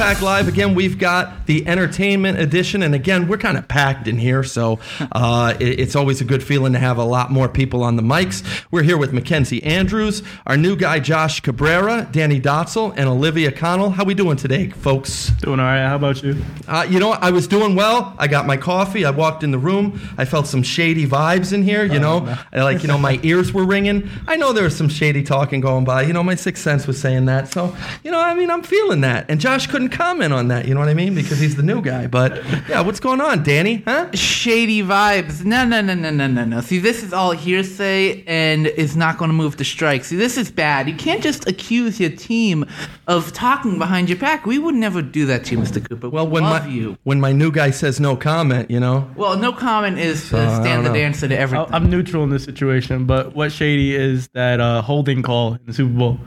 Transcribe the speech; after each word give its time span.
Wolfpack 0.00 0.22
Live. 0.22 0.48
Again, 0.48 0.74
we've 0.74 0.96
got 0.98 1.44
the 1.46 1.66
entertainment 1.68 2.38
edition, 2.38 2.82
and 2.82 2.94
again, 2.94 3.28
we're 3.28 3.36
kind 3.36 3.58
of 3.58 3.68
packed 3.68 4.08
in 4.08 4.16
here, 4.16 4.42
so 4.42 4.78
uh, 5.12 5.52
it- 5.60 5.78
it's 5.78 5.94
always 5.94 6.22
a 6.22 6.24
good 6.24 6.42
feeling 6.42 6.72
to 6.72 6.78
have 6.78 6.96
a 6.96 7.04
lot 7.04 7.30
more 7.30 7.50
people 7.50 7.82
on 7.84 7.96
the 7.96 8.02
mics. 8.02 8.42
We're 8.70 8.82
here 8.82 8.96
with 8.96 9.12
Mackenzie 9.12 9.62
Andrews, 9.62 10.22
our 10.46 10.56
new 10.56 10.74
guy 10.74 11.00
Josh 11.00 11.42
Cabreja, 11.42 12.10
Danny 12.12 12.40
Dotzel, 12.40 12.94
and 12.96 13.10
Olivia 13.10 13.52
Connell. 13.52 13.90
How 13.90 14.04
we 14.04 14.14
doing 14.14 14.38
today, 14.38 14.70
folks? 14.70 15.28
Doing 15.42 15.60
all 15.60 15.66
right. 15.66 15.86
How 15.86 15.96
about 15.96 16.22
you? 16.22 16.42
Uh, 16.66 16.86
you 16.88 16.98
know, 16.98 17.08
what? 17.08 17.22
I 17.22 17.30
was 17.30 17.46
doing 17.46 17.74
well. 17.76 18.14
I 18.18 18.26
got 18.26 18.46
my 18.46 18.56
coffee. 18.56 19.04
I 19.04 19.10
walked 19.10 19.44
in 19.44 19.50
the 19.50 19.58
room. 19.58 20.00
I 20.16 20.24
felt 20.24 20.46
some 20.46 20.62
shady 20.62 21.06
vibes 21.06 21.52
in 21.52 21.62
here. 21.62 21.84
You 21.84 21.98
know, 22.00 22.34
I, 22.54 22.62
like 22.62 22.80
you 22.80 22.88
know, 22.88 22.96
my 22.96 23.20
ears 23.22 23.52
were 23.52 23.66
ringing. 23.66 24.08
I 24.26 24.36
know 24.36 24.54
there 24.54 24.64
was 24.64 24.74
some 24.76 24.88
shady 24.88 25.22
talking 25.22 25.60
going 25.60 25.84
by. 25.84 26.02
You 26.04 26.14
know, 26.14 26.22
my 26.22 26.36
sixth 26.36 26.62
sense 26.62 26.86
was 26.86 26.98
saying 26.98 27.26
that. 27.26 27.48
So, 27.52 27.76
you 28.02 28.10
know, 28.10 28.18
I 28.20 28.32
mean, 28.34 28.50
I'm 28.50 28.62
feeling 28.62 29.02
that. 29.02 29.26
And 29.28 29.38
Josh 29.38 29.66
couldn't 29.66 29.89
comment 29.90 30.32
on 30.32 30.48
that. 30.48 30.66
You 30.66 30.74
know 30.74 30.80
what 30.80 30.88
I 30.88 30.94
mean? 30.94 31.14
Because 31.14 31.38
he's 31.38 31.56
the 31.56 31.62
new 31.62 31.82
guy. 31.82 32.06
But 32.06 32.44
yeah, 32.68 32.80
what's 32.80 33.00
going 33.00 33.20
on, 33.20 33.42
Danny? 33.42 33.82
Huh? 33.86 34.10
shady 34.12 34.82
vibes. 34.82 35.44
No, 35.44 35.64
no, 35.64 35.80
no, 35.80 35.94
no, 35.94 36.10
no, 36.10 36.26
no, 36.26 36.44
no. 36.44 36.60
See, 36.60 36.78
this 36.78 37.02
is 37.02 37.12
all 37.12 37.32
hearsay 37.32 38.22
and 38.26 38.66
is 38.66 38.96
not 38.96 39.18
going 39.18 39.28
to 39.28 39.34
move 39.34 39.56
the 39.56 39.64
strike. 39.64 40.04
See, 40.04 40.16
this 40.16 40.36
is 40.36 40.50
bad. 40.50 40.88
You 40.88 40.94
can't 40.94 41.22
just 41.22 41.48
accuse 41.48 42.00
your 42.00 42.10
team 42.10 42.66
of 43.06 43.32
talking 43.32 43.78
behind 43.78 44.08
your 44.08 44.18
back. 44.18 44.46
We 44.46 44.58
would 44.58 44.74
never 44.74 45.02
do 45.02 45.26
that 45.26 45.44
to 45.46 45.56
you, 45.56 45.58
Mr. 45.62 45.86
Cooper. 45.86 46.08
Well, 46.08 46.26
when 46.28 46.42
love 46.44 46.64
my 46.66 46.68
you. 46.72 46.96
when 47.04 47.20
my 47.20 47.32
new 47.32 47.50
guy 47.50 47.70
says 47.70 48.00
no 48.00 48.16
comment, 48.16 48.70
you 48.70 48.80
know. 48.80 49.10
Well, 49.16 49.36
no 49.36 49.52
comment 49.52 49.98
is 49.98 50.32
I 50.32 50.38
uh, 50.38 50.46
don't 50.46 50.62
standard 50.62 50.92
know. 50.92 50.98
answer 50.98 51.28
to 51.28 51.34
I- 51.34 51.38
everything. 51.38 51.74
I'm 51.74 51.90
neutral 51.90 52.24
in 52.24 52.30
this 52.30 52.44
situation, 52.44 53.04
but 53.06 53.34
what 53.34 53.52
shady 53.52 53.94
is 53.94 54.28
that 54.34 54.60
uh, 54.60 54.82
holding 54.82 55.22
call 55.22 55.54
in 55.54 55.60
the 55.66 55.72
Super 55.72 55.92
Bowl? 55.98 56.18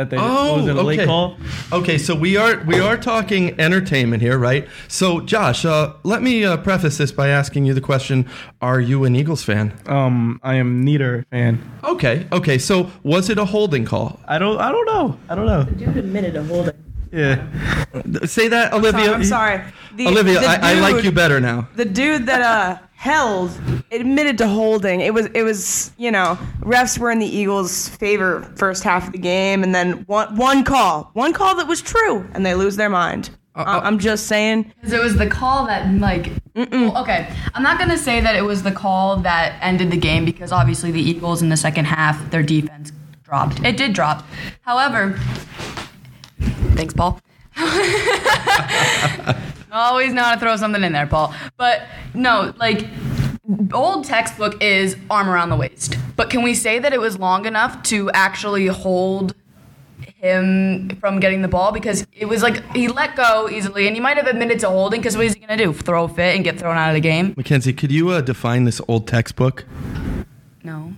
That 0.00 0.08
they 0.08 0.16
Oh, 0.18 0.56
was 0.56 0.66
it 0.66 0.76
a 0.76 0.82
late 0.82 1.00
okay. 1.00 1.06
call? 1.06 1.36
Okay, 1.74 1.98
so 1.98 2.14
we 2.14 2.38
are 2.38 2.64
we 2.64 2.80
are 2.80 2.96
talking 2.96 3.60
entertainment 3.60 4.22
here, 4.22 4.38
right? 4.38 4.66
So, 4.88 5.20
Josh, 5.20 5.66
uh, 5.66 5.92
let 6.04 6.22
me 6.22 6.42
uh, 6.42 6.56
preface 6.56 6.96
this 6.96 7.12
by 7.12 7.28
asking 7.28 7.66
you 7.66 7.74
the 7.74 7.82
question: 7.82 8.26
Are 8.62 8.80
you 8.80 9.04
an 9.04 9.14
Eagles 9.14 9.44
fan? 9.44 9.78
Um, 9.84 10.40
I 10.42 10.54
am 10.54 10.82
neither 10.82 11.26
fan. 11.30 11.60
Okay, 11.84 12.26
okay. 12.32 12.56
So, 12.56 12.90
was 13.02 13.28
it 13.28 13.36
a 13.36 13.44
holding 13.44 13.84
call? 13.84 14.18
I 14.26 14.38
don't. 14.38 14.58
I 14.58 14.72
don't 14.72 14.86
know. 14.86 15.18
I 15.28 15.34
don't 15.34 15.44
know. 15.44 15.64
The 15.64 15.72
dude 15.72 15.96
admitted 15.98 16.32
to 16.32 16.44
holding. 16.44 16.72
Yeah. 17.12 17.44
Say 18.24 18.48
that, 18.48 18.72
Olivia. 18.72 19.12
I'm 19.12 19.24
sorry. 19.24 19.62
The, 19.96 20.06
Olivia, 20.06 20.40
the 20.40 20.46
I, 20.46 20.58
I 20.62 20.80
like 20.80 21.04
you 21.04 21.12
better 21.12 21.40
now. 21.40 21.68
The 21.74 21.84
dude 21.84 22.24
that 22.24 22.40
uh 22.40 22.78
held 23.00 23.50
admitted 23.92 24.36
to 24.36 24.46
holding. 24.46 25.00
It 25.00 25.14
was 25.14 25.24
it 25.34 25.42
was 25.42 25.90
you 25.96 26.10
know 26.10 26.36
refs 26.60 26.98
were 26.98 27.10
in 27.10 27.18
the 27.18 27.24
Eagles' 27.26 27.88
favor 27.88 28.42
first 28.56 28.84
half 28.84 29.06
of 29.06 29.12
the 29.12 29.18
game, 29.18 29.62
and 29.62 29.74
then 29.74 30.04
one 30.06 30.36
one 30.36 30.64
call, 30.64 31.08
one 31.14 31.32
call 31.32 31.54
that 31.56 31.66
was 31.66 31.80
true, 31.80 32.28
and 32.34 32.44
they 32.44 32.54
lose 32.54 32.76
their 32.76 32.90
mind. 32.90 33.30
Uh, 33.56 33.64
I- 33.66 33.78
uh, 33.78 33.80
I'm 33.84 33.98
just 33.98 34.26
saying. 34.26 34.70
Because 34.76 34.92
it 34.92 35.02
was 35.02 35.16
the 35.16 35.26
call 35.26 35.64
that, 35.66 35.90
like, 35.98 36.30
well, 36.54 36.98
okay, 36.98 37.32
I'm 37.54 37.62
not 37.62 37.78
gonna 37.78 37.96
say 37.96 38.20
that 38.20 38.36
it 38.36 38.42
was 38.42 38.62
the 38.62 38.70
call 38.72 39.16
that 39.20 39.56
ended 39.62 39.90
the 39.90 39.96
game 39.96 40.26
because 40.26 40.52
obviously 40.52 40.90
the 40.90 41.00
Eagles 41.00 41.40
in 41.40 41.48
the 41.48 41.56
second 41.56 41.86
half, 41.86 42.30
their 42.30 42.42
defense 42.42 42.92
dropped. 43.24 43.64
It 43.64 43.78
did 43.78 43.94
drop. 43.94 44.26
However, 44.60 45.18
thanks, 46.76 46.92
Paul. 46.92 47.18
Always 49.72 50.12
know 50.12 50.22
how 50.22 50.34
to 50.34 50.40
throw 50.40 50.56
something 50.56 50.82
in 50.82 50.92
there, 50.92 51.06
Paul. 51.06 51.34
But 51.56 51.82
no, 52.14 52.52
like, 52.58 52.86
old 53.72 54.04
textbook 54.04 54.62
is 54.62 54.96
arm 55.10 55.28
around 55.28 55.50
the 55.50 55.56
waist. 55.56 55.96
But 56.16 56.30
can 56.30 56.42
we 56.42 56.54
say 56.54 56.78
that 56.78 56.92
it 56.92 57.00
was 57.00 57.18
long 57.18 57.46
enough 57.46 57.82
to 57.84 58.10
actually 58.10 58.66
hold 58.66 59.34
him 60.16 60.90
from 61.00 61.18
getting 61.18 61.40
the 61.40 61.48
ball 61.48 61.72
because 61.72 62.06
it 62.12 62.26
was 62.26 62.42
like 62.42 62.62
he 62.72 62.88
let 62.88 63.16
go 63.16 63.48
easily 63.48 63.86
and 63.86 63.96
he 63.96 64.00
might 64.00 64.18
have 64.18 64.26
admitted 64.26 64.60
to 64.60 64.68
holding 64.68 65.00
because 65.00 65.16
what 65.16 65.24
is 65.24 65.34
he 65.34 65.40
gonna 65.40 65.56
do? 65.56 65.72
Throw 65.72 66.04
a 66.04 66.08
fit 66.08 66.34
and 66.34 66.44
get 66.44 66.58
thrown 66.58 66.76
out 66.76 66.90
of 66.90 66.94
the 66.94 67.00
game? 67.00 67.32
Mackenzie, 67.36 67.72
could 67.72 67.90
you 67.90 68.10
uh, 68.10 68.20
define 68.20 68.64
this 68.64 68.80
old 68.86 69.08
textbook? 69.08 69.64
No. 70.62 70.92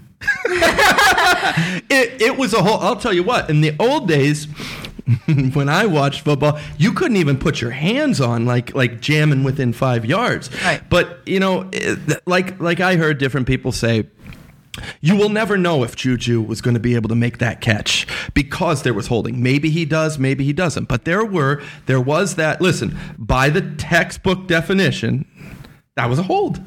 It, 1.90 2.22
it 2.22 2.36
was 2.38 2.54
a 2.54 2.62
whole. 2.62 2.78
I'll 2.80 2.96
tell 2.96 3.12
you 3.12 3.22
what. 3.22 3.50
In 3.50 3.60
the 3.60 3.74
old 3.78 4.08
days, 4.08 4.46
when 5.54 5.68
I 5.68 5.86
watched 5.86 6.22
football, 6.22 6.58
you 6.78 6.92
couldn't 6.92 7.16
even 7.16 7.38
put 7.38 7.60
your 7.60 7.70
hands 7.70 8.20
on 8.20 8.46
like 8.46 8.74
like 8.74 9.00
jamming 9.00 9.44
within 9.44 9.72
five 9.72 10.04
yards. 10.04 10.50
Right. 10.62 10.82
But 10.88 11.20
you 11.26 11.40
know, 11.40 11.68
eh, 11.72 11.96
like 12.26 12.60
like 12.60 12.80
I 12.80 12.96
heard 12.96 13.18
different 13.18 13.46
people 13.46 13.72
say. 13.72 14.08
You 15.02 15.16
will 15.16 15.28
never 15.28 15.58
know 15.58 15.84
if 15.84 15.96
Juju 15.96 16.40
was 16.40 16.62
going 16.62 16.72
to 16.72 16.80
be 16.80 16.94
able 16.94 17.10
to 17.10 17.14
make 17.14 17.36
that 17.38 17.60
catch 17.60 18.06
because 18.32 18.84
there 18.84 18.94
was 18.94 19.08
holding. 19.08 19.42
Maybe 19.42 19.68
he 19.68 19.84
does, 19.84 20.18
maybe 20.18 20.44
he 20.44 20.54
doesn't. 20.54 20.88
But 20.88 21.04
there 21.04 21.26
were, 21.26 21.62
there 21.84 22.00
was 22.00 22.36
that. 22.36 22.62
Listen, 22.62 22.96
by 23.18 23.50
the 23.50 23.60
textbook 23.60 24.46
definition, 24.46 25.26
that 25.94 26.08
was 26.08 26.18
a 26.18 26.22
hold. 26.22 26.58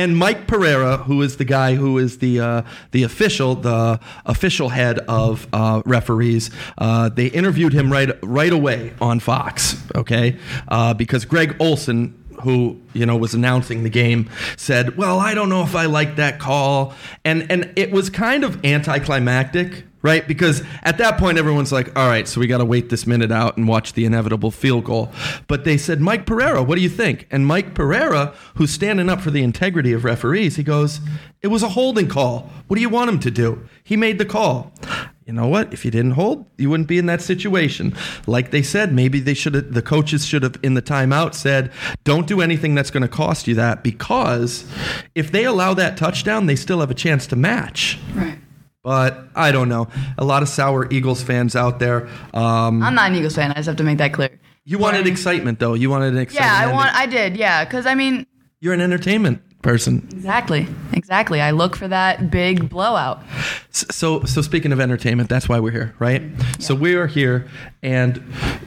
And 0.00 0.16
Mike 0.16 0.46
Pereira, 0.46 0.96
who 0.96 1.20
is 1.20 1.36
the 1.36 1.44
guy 1.44 1.74
who 1.74 1.98
is 1.98 2.20
the 2.20 2.40
uh, 2.40 2.62
the 2.92 3.02
official, 3.02 3.54
the 3.54 4.00
official 4.24 4.70
head 4.70 4.98
of 5.00 5.46
uh, 5.52 5.82
referees, 5.84 6.50
uh, 6.78 7.10
they 7.10 7.26
interviewed 7.26 7.74
him 7.74 7.92
right 7.92 8.08
right 8.22 8.50
away 8.50 8.94
on 8.98 9.20
Fox. 9.20 9.76
Okay, 9.94 10.38
uh, 10.68 10.94
because 10.94 11.26
Greg 11.26 11.54
Olsen, 11.60 12.14
who 12.42 12.80
you 12.94 13.04
know 13.04 13.14
was 13.14 13.34
announcing 13.34 13.82
the 13.82 13.90
game, 13.90 14.30
said, 14.56 14.96
"Well, 14.96 15.20
I 15.20 15.34
don't 15.34 15.50
know 15.50 15.64
if 15.64 15.76
I 15.76 15.84
like 15.84 16.16
that 16.16 16.38
call," 16.38 16.94
and 17.22 17.52
and 17.52 17.70
it 17.76 17.92
was 17.92 18.08
kind 18.08 18.42
of 18.42 18.64
anticlimactic 18.64 19.84
right? 20.02 20.26
Because 20.26 20.62
at 20.82 20.98
that 20.98 21.18
point, 21.18 21.38
everyone's 21.38 21.72
like, 21.72 21.96
all 21.98 22.08
right, 22.08 22.26
so 22.26 22.40
we 22.40 22.46
got 22.46 22.58
to 22.58 22.64
wait 22.64 22.88
this 22.88 23.06
minute 23.06 23.30
out 23.30 23.56
and 23.56 23.68
watch 23.68 23.92
the 23.92 24.04
inevitable 24.04 24.50
field 24.50 24.84
goal. 24.84 25.12
But 25.46 25.64
they 25.64 25.76
said, 25.76 26.00
Mike 26.00 26.26
Pereira, 26.26 26.62
what 26.62 26.76
do 26.76 26.82
you 26.82 26.88
think? 26.88 27.26
And 27.30 27.46
Mike 27.46 27.74
Pereira, 27.74 28.34
who's 28.54 28.70
standing 28.70 29.08
up 29.08 29.20
for 29.20 29.30
the 29.30 29.42
integrity 29.42 29.92
of 29.92 30.04
referees, 30.04 30.56
he 30.56 30.62
goes, 30.62 31.00
it 31.42 31.48
was 31.48 31.62
a 31.62 31.70
holding 31.70 32.08
call. 32.08 32.50
What 32.66 32.76
do 32.76 32.82
you 32.82 32.88
want 32.88 33.10
him 33.10 33.18
to 33.20 33.30
do? 33.30 33.66
He 33.82 33.96
made 33.96 34.18
the 34.18 34.24
call. 34.24 34.72
You 35.26 35.36
know 35.36 35.46
what? 35.46 35.72
If 35.72 35.84
you 35.84 35.92
didn't 35.92 36.12
hold, 36.12 36.44
you 36.58 36.68
wouldn't 36.70 36.88
be 36.88 36.98
in 36.98 37.06
that 37.06 37.22
situation. 37.22 37.94
Like 38.26 38.50
they 38.50 38.62
said, 38.62 38.92
maybe 38.92 39.20
they 39.20 39.34
should 39.34 39.54
have, 39.54 39.72
the 39.72 39.80
coaches 39.80 40.26
should 40.26 40.42
have 40.42 40.56
in 40.62 40.74
the 40.74 40.82
timeout 40.82 41.34
said, 41.34 41.70
don't 42.02 42.26
do 42.26 42.40
anything 42.40 42.74
that's 42.74 42.90
going 42.90 43.02
to 43.02 43.08
cost 43.08 43.46
you 43.46 43.54
that 43.54 43.84
because 43.84 44.64
if 45.14 45.30
they 45.30 45.44
allow 45.44 45.72
that 45.74 45.96
touchdown, 45.96 46.46
they 46.46 46.56
still 46.56 46.80
have 46.80 46.90
a 46.90 46.94
chance 46.94 47.28
to 47.28 47.36
match. 47.36 47.98
Right. 48.12 48.38
But 48.82 49.28
I 49.34 49.52
don't 49.52 49.68
know. 49.68 49.88
A 50.16 50.24
lot 50.24 50.42
of 50.42 50.48
sour 50.48 50.88
Eagles 50.90 51.22
fans 51.22 51.54
out 51.54 51.78
there. 51.78 52.08
Um, 52.32 52.82
I'm 52.82 52.94
not 52.94 53.10
an 53.10 53.16
Eagles 53.16 53.34
fan. 53.34 53.50
I 53.52 53.54
just 53.54 53.66
have 53.66 53.76
to 53.76 53.84
make 53.84 53.98
that 53.98 54.12
clear. 54.12 54.40
you 54.64 54.78
wanted 54.78 55.06
excitement, 55.06 55.58
though. 55.58 55.74
You 55.74 55.90
wanted 55.90 56.14
an 56.14 56.18
excitement. 56.18 56.50
Yeah, 56.52 56.68
I 56.68 56.72
want. 56.72 56.94
I 56.94 57.06
did. 57.06 57.36
Yeah, 57.36 57.64
because 57.64 57.84
I 57.86 57.94
mean, 57.94 58.26
You're 58.60 58.72
an 58.74 58.80
entertainment 58.80 59.42
person. 59.62 60.08
exactly, 60.10 60.66
exactly. 60.92 61.40
I 61.40 61.50
look 61.50 61.76
for 61.76 61.88
that 61.88 62.30
big 62.30 62.68
blowout. 62.68 63.22
So, 63.70 64.24
so 64.24 64.42
speaking 64.42 64.72
of 64.72 64.80
entertainment, 64.80 65.28
that's 65.28 65.48
why 65.48 65.60
we're 65.60 65.70
here, 65.70 65.94
right? 65.98 66.22
So 66.58 66.74
we 66.74 66.94
are 66.94 67.06
here, 67.06 67.48
and 67.82 68.22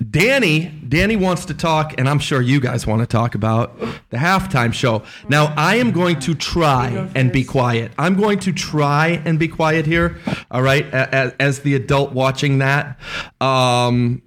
Danny, 0.10 0.66
Danny 0.88 1.16
wants 1.16 1.46
to 1.46 1.54
talk, 1.54 1.96
and 1.98 2.08
I'm 2.08 2.20
sure 2.20 2.42
you 2.42 2.60
guys 2.60 2.88
want 2.88 3.02
to 3.02 3.08
talk 3.08 3.36
about 3.36 3.78
the 4.10 4.18
halftime 4.18 4.74
show. 4.74 5.04
Now, 5.28 5.54
I 5.58 5.76
am 5.76 5.92
going 5.92 6.20
to 6.22 6.36
try 6.36 7.10
and 7.16 7.32
be 7.32 7.44
quiet. 7.44 7.92
I'm 7.98 8.16
going 8.16 8.40
to 8.40 8.54
try 8.54 9.22
and 9.26 9.40
be 9.40 9.48
quiet 9.48 9.86
here. 9.86 10.20
All 10.52 10.62
right, 10.62 10.86
as, 10.94 11.34
as 11.40 11.60
the 11.60 11.76
adult 11.76 12.14
watching 12.14 12.60
that. 12.60 13.00
Um, 13.42 14.22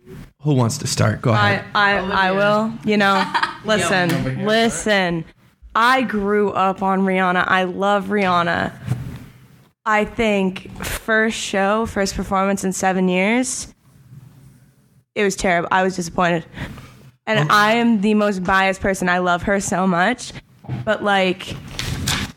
who 0.46 0.54
wants 0.54 0.78
to 0.78 0.86
start? 0.86 1.22
Go 1.22 1.32
I, 1.32 1.50
ahead. 1.50 1.64
I, 1.74 2.28
I 2.28 2.30
will. 2.30 2.72
You 2.84 2.96
know, 2.96 3.32
listen, 3.64 4.44
listen. 4.44 5.24
I 5.78 6.00
grew 6.00 6.52
up 6.52 6.82
on 6.82 7.02
Rihanna. 7.02 7.44
I 7.46 7.64
love 7.64 8.06
Rihanna. 8.06 8.73
I 9.84 10.06
think 10.06 10.75
first 10.82 11.37
show, 11.37 11.84
first 11.84 12.14
performance 12.14 12.64
in 12.64 12.73
seven 12.73 13.08
years, 13.08 13.75
it 15.14 15.23
was 15.23 15.37
terrible. 15.37 15.69
I 15.70 15.82
was 15.82 15.94
disappointed. 15.94 16.46
And 17.26 17.52
I 17.52 17.75
am 17.75 18.00
the 18.00 18.14
most 18.14 18.43
biased 18.43 18.81
person. 18.81 19.11
I 19.11 19.19
love 19.19 19.43
her 19.43 19.61
so 19.61 19.87
much. 19.87 20.32
But 20.87 21.05
like, 21.05 21.55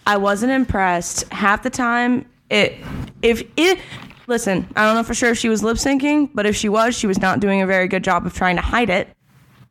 I 0.05 0.17
wasn't 0.17 0.51
impressed. 0.51 1.31
Half 1.31 1.63
the 1.63 1.69
time, 1.69 2.25
it, 2.49 2.75
if 3.21 3.41
it, 3.55 3.79
listen, 4.27 4.67
I 4.75 4.85
don't 4.85 4.95
know 4.95 5.03
for 5.03 5.13
sure 5.13 5.29
if 5.29 5.37
she 5.37 5.47
was 5.47 5.63
lip 5.63 5.77
syncing, 5.77 6.29
but 6.33 6.45
if 6.45 6.57
she 6.57 6.67
was, 6.67 6.93
she 6.93 7.07
was 7.07 7.19
not 7.21 7.39
doing 7.39 7.61
a 7.61 7.67
very 7.67 7.87
good 7.87 8.03
job 8.03 8.25
of 8.25 8.33
trying 8.33 8.57
to 8.57 8.61
hide 8.61 8.89
it. 8.89 9.07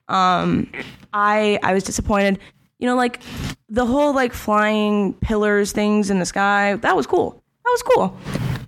Um, 0.09 0.73
I 1.13 1.59
I 1.63 1.75
was 1.75 1.85
disappointed. 1.85 2.39
You 2.79 2.87
know, 2.87 2.97
like 2.97 3.21
the 3.69 3.87
whole 3.87 4.15
like 4.15 4.33
flying 4.33 5.15
pillars 5.15 5.73
things 5.73 6.11
in 6.11 6.19
the 6.19 6.27
sky. 6.27 6.77
That 6.77 6.97
was 6.97 7.07
cool. 7.07 7.43
That 7.65 7.71
was 7.71 7.83
cool. 7.83 8.17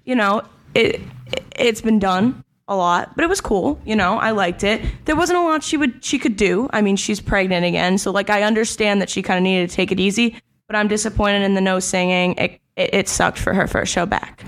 You 0.04 0.14
know, 0.14 0.42
it, 0.74 1.00
it 1.26 1.44
it's 1.56 1.80
been 1.80 1.98
done 1.98 2.44
a 2.68 2.76
lot, 2.76 3.14
but 3.16 3.24
it 3.24 3.28
was 3.28 3.40
cool. 3.40 3.80
You 3.84 3.96
know, 3.96 4.18
I 4.18 4.30
liked 4.30 4.64
it. 4.64 4.82
There 5.04 5.16
wasn't 5.16 5.38
a 5.38 5.42
lot 5.42 5.62
she 5.62 5.76
would 5.76 6.04
she 6.04 6.18
could 6.18 6.36
do. 6.36 6.68
I 6.72 6.82
mean, 6.82 6.96
she's 6.96 7.20
pregnant 7.20 7.64
again, 7.66 7.98
so 7.98 8.10
like 8.10 8.30
I 8.30 8.42
understand 8.42 9.00
that 9.00 9.10
she 9.10 9.22
kind 9.22 9.38
of 9.38 9.42
needed 9.42 9.70
to 9.70 9.76
take 9.76 9.92
it 9.92 10.00
easy. 10.00 10.40
But 10.66 10.76
I'm 10.76 10.86
disappointed 10.86 11.42
in 11.42 11.54
the 11.54 11.60
no 11.60 11.80
singing. 11.80 12.34
It, 12.36 12.60
it 12.76 12.94
it 12.94 13.08
sucked 13.08 13.38
for 13.38 13.54
her 13.54 13.66
first 13.66 13.92
show 13.92 14.06
back. 14.06 14.44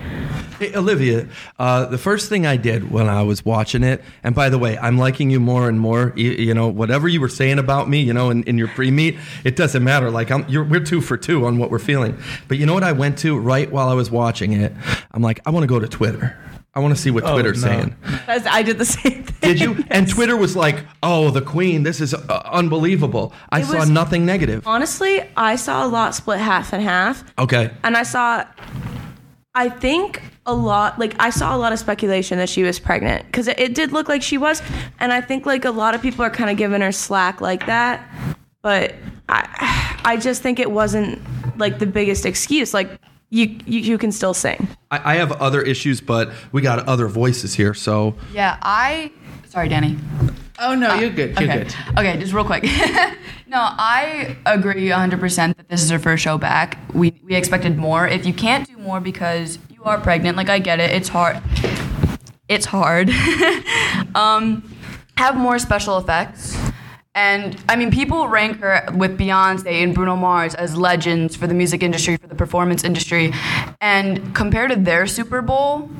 Hey, 0.62 0.72
Olivia, 0.76 1.26
uh, 1.58 1.86
the 1.86 1.98
first 1.98 2.28
thing 2.28 2.46
I 2.46 2.56
did 2.56 2.92
when 2.92 3.08
I 3.08 3.22
was 3.24 3.44
watching 3.44 3.82
it, 3.82 4.00
and 4.22 4.32
by 4.32 4.48
the 4.48 4.58
way, 4.60 4.78
I'm 4.78 4.96
liking 4.96 5.28
you 5.28 5.40
more 5.40 5.68
and 5.68 5.80
more. 5.80 6.12
You, 6.14 6.30
you 6.30 6.54
know, 6.54 6.68
whatever 6.68 7.08
you 7.08 7.20
were 7.20 7.28
saying 7.28 7.58
about 7.58 7.88
me, 7.88 7.98
you 8.00 8.12
know, 8.12 8.30
in, 8.30 8.44
in 8.44 8.58
your 8.58 8.68
pre-meet, 8.68 9.18
it 9.42 9.56
doesn't 9.56 9.82
matter. 9.82 10.08
Like, 10.08 10.30
I'm, 10.30 10.48
you're, 10.48 10.62
we're 10.62 10.78
two 10.84 11.00
for 11.00 11.16
two 11.16 11.46
on 11.46 11.58
what 11.58 11.72
we're 11.72 11.80
feeling. 11.80 12.16
But 12.46 12.58
you 12.58 12.66
know 12.66 12.74
what 12.74 12.84
I 12.84 12.92
went 12.92 13.18
to 13.18 13.36
right 13.36 13.72
while 13.72 13.88
I 13.88 13.94
was 13.94 14.08
watching 14.08 14.52
it? 14.52 14.72
I'm 15.10 15.20
like, 15.20 15.40
I 15.44 15.50
want 15.50 15.64
to 15.64 15.66
go 15.66 15.80
to 15.80 15.88
Twitter. 15.88 16.38
I 16.76 16.78
want 16.78 16.94
to 16.94 17.02
see 17.02 17.10
what 17.10 17.24
Oh, 17.24 17.32
Twitter's 17.32 17.64
no. 17.64 17.68
saying. 17.68 17.96
I 18.28 18.62
did 18.62 18.78
the 18.78 18.84
same 18.84 19.24
thing. 19.24 19.56
Did 19.56 19.60
you? 19.60 19.84
And 19.90 20.08
Twitter 20.08 20.36
was 20.36 20.54
like, 20.56 20.86
"Oh, 21.02 21.28
the 21.30 21.42
Queen, 21.42 21.82
this 21.82 22.00
is 22.00 22.14
uh, 22.14 22.42
unbelievable." 22.50 23.34
I 23.50 23.60
It 23.60 23.64
saw 23.66 23.80
was- 23.80 23.90
nothing 23.90 24.24
negative. 24.24 24.66
Honestly, 24.66 25.20
I 25.36 25.56
saw 25.56 25.84
a 25.84 25.88
lot 25.88 26.14
split 26.14 26.38
half 26.38 26.72
and 26.72 26.82
half. 26.82 27.24
Okay. 27.38 27.72
and 27.84 27.94
I 27.94 28.04
saw 28.04 28.44
I 29.54 29.69
think 29.69 30.22
a 30.46 30.54
lot 30.54 30.99
like 30.99 31.14
I 31.19 31.31
saw 31.31 31.54
a 31.54 31.58
lot 31.58 31.72
of 31.72 31.78
speculation 31.78 32.38
that 32.38 32.49
she 32.49 32.62
was 32.62 32.81
pregnant 32.81 33.26
because 33.26 33.49
it, 33.49 33.58
it 33.58 33.75
did 33.75 33.93
look 33.93 34.08
like 34.08 34.22
she 34.22 34.38
was 34.38 34.62
and 34.99 35.12
I 35.12 35.20
think 35.20 35.46
like 35.46 35.64
a 35.64 35.70
lot 35.70 35.94
of 35.94 36.02
people 36.02 36.25
are 36.25 36.31
kind 36.31 36.50
of 36.50 36.56
giving 36.56 36.81
her 36.81 36.93
slack 36.93 37.40
like 37.40 37.66
that 37.66 38.08
but 38.62 38.94
I 39.28 40.00
I 40.04 40.16
just 40.16 40.43
think 40.43 40.58
it 40.58 40.70
wasn't 40.70 41.20
like 41.58 41.78
the 41.78 41.87
biggest 41.87 42.26
excuse 42.26 42.75
like 42.75 42.99
you 43.31 43.58
you, 43.66 43.81
you 43.81 43.99
can 43.99 44.10
still 44.10 44.34
sing 44.34 44.69
I, 44.93 45.14
I 45.14 45.16
have 45.16 45.32
other 45.32 45.62
issues, 45.62 46.00
but 46.00 46.31
we 46.52 46.60
got 46.60 46.87
other 46.87 47.08
voices 47.08 47.55
here, 47.55 47.72
so 47.72 48.14
Yeah, 48.32 48.58
I. 48.60 49.10
Sorry, 49.48 49.69
Danny. 49.69 49.98
Oh 50.64 50.76
no, 50.76 50.94
you're 50.94 51.10
good. 51.10 51.38
You're 51.40 51.50
okay. 51.50 51.64
good. 51.64 51.74
Okay, 51.98 52.16
just 52.18 52.32
real 52.32 52.44
quick. 52.44 52.62
no, 53.48 53.58
I 53.58 54.36
agree 54.46 54.88
100% 54.88 55.56
that 55.56 55.68
this 55.68 55.82
is 55.82 55.90
her 55.90 55.98
first 55.98 56.22
show 56.22 56.38
back. 56.38 56.78
We 56.94 57.20
we 57.24 57.34
expected 57.34 57.76
more. 57.76 58.06
If 58.06 58.24
you 58.24 58.32
can't 58.32 58.66
do 58.68 58.76
more 58.76 59.00
because 59.00 59.58
you 59.70 59.82
are 59.82 59.98
pregnant, 59.98 60.36
like 60.36 60.48
I 60.48 60.60
get 60.60 60.78
it, 60.78 60.92
it's 60.92 61.08
hard. 61.08 61.42
It's 62.48 62.64
hard. 62.64 63.10
um, 64.14 64.72
have 65.16 65.36
more 65.36 65.58
special 65.58 65.98
effects. 65.98 66.56
And 67.16 67.60
I 67.68 67.74
mean, 67.74 67.90
people 67.90 68.28
rank 68.28 68.60
her 68.60 68.88
with 68.94 69.18
Beyonce 69.18 69.82
and 69.82 69.92
Bruno 69.92 70.14
Mars 70.14 70.54
as 70.54 70.76
legends 70.76 71.34
for 71.34 71.48
the 71.48 71.54
music 71.54 71.82
industry, 71.82 72.16
for 72.16 72.28
the 72.28 72.36
performance 72.36 72.84
industry. 72.84 73.32
And 73.80 74.32
compared 74.32 74.70
to 74.70 74.76
their 74.76 75.08
Super 75.08 75.42
Bowl, 75.42 75.90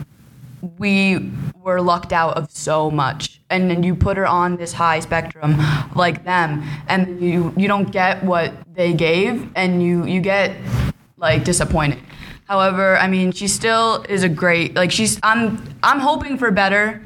we 0.78 1.32
were 1.56 1.80
lucked 1.82 2.12
out 2.12 2.36
of 2.36 2.50
so 2.50 2.90
much 2.90 3.41
and 3.52 3.70
then 3.70 3.82
you 3.82 3.94
put 3.94 4.16
her 4.16 4.26
on 4.26 4.56
this 4.56 4.72
high 4.72 4.99
spectrum 5.00 5.56
like 5.94 6.25
them 6.25 6.62
and 6.88 7.20
you 7.20 7.52
you 7.56 7.69
don't 7.69 7.93
get 7.93 8.25
what 8.25 8.52
they 8.75 8.93
gave 8.93 9.49
and 9.54 9.82
you 9.82 10.04
you 10.04 10.20
get 10.20 10.56
like 11.19 11.44
disappointed. 11.44 11.99
However 12.49 12.99
i 12.99 13.06
mean 13.08 13.32
she 13.32 13.49
still 13.49 14.04
is 14.08 14.25
a 14.25 14.28
great 14.28 14.75
like 14.75 14.90
she's 14.90 15.19
i'm 15.22 15.62
i'm 15.82 16.00
hoping 16.00 16.37
for 16.37 16.50
better 16.50 17.00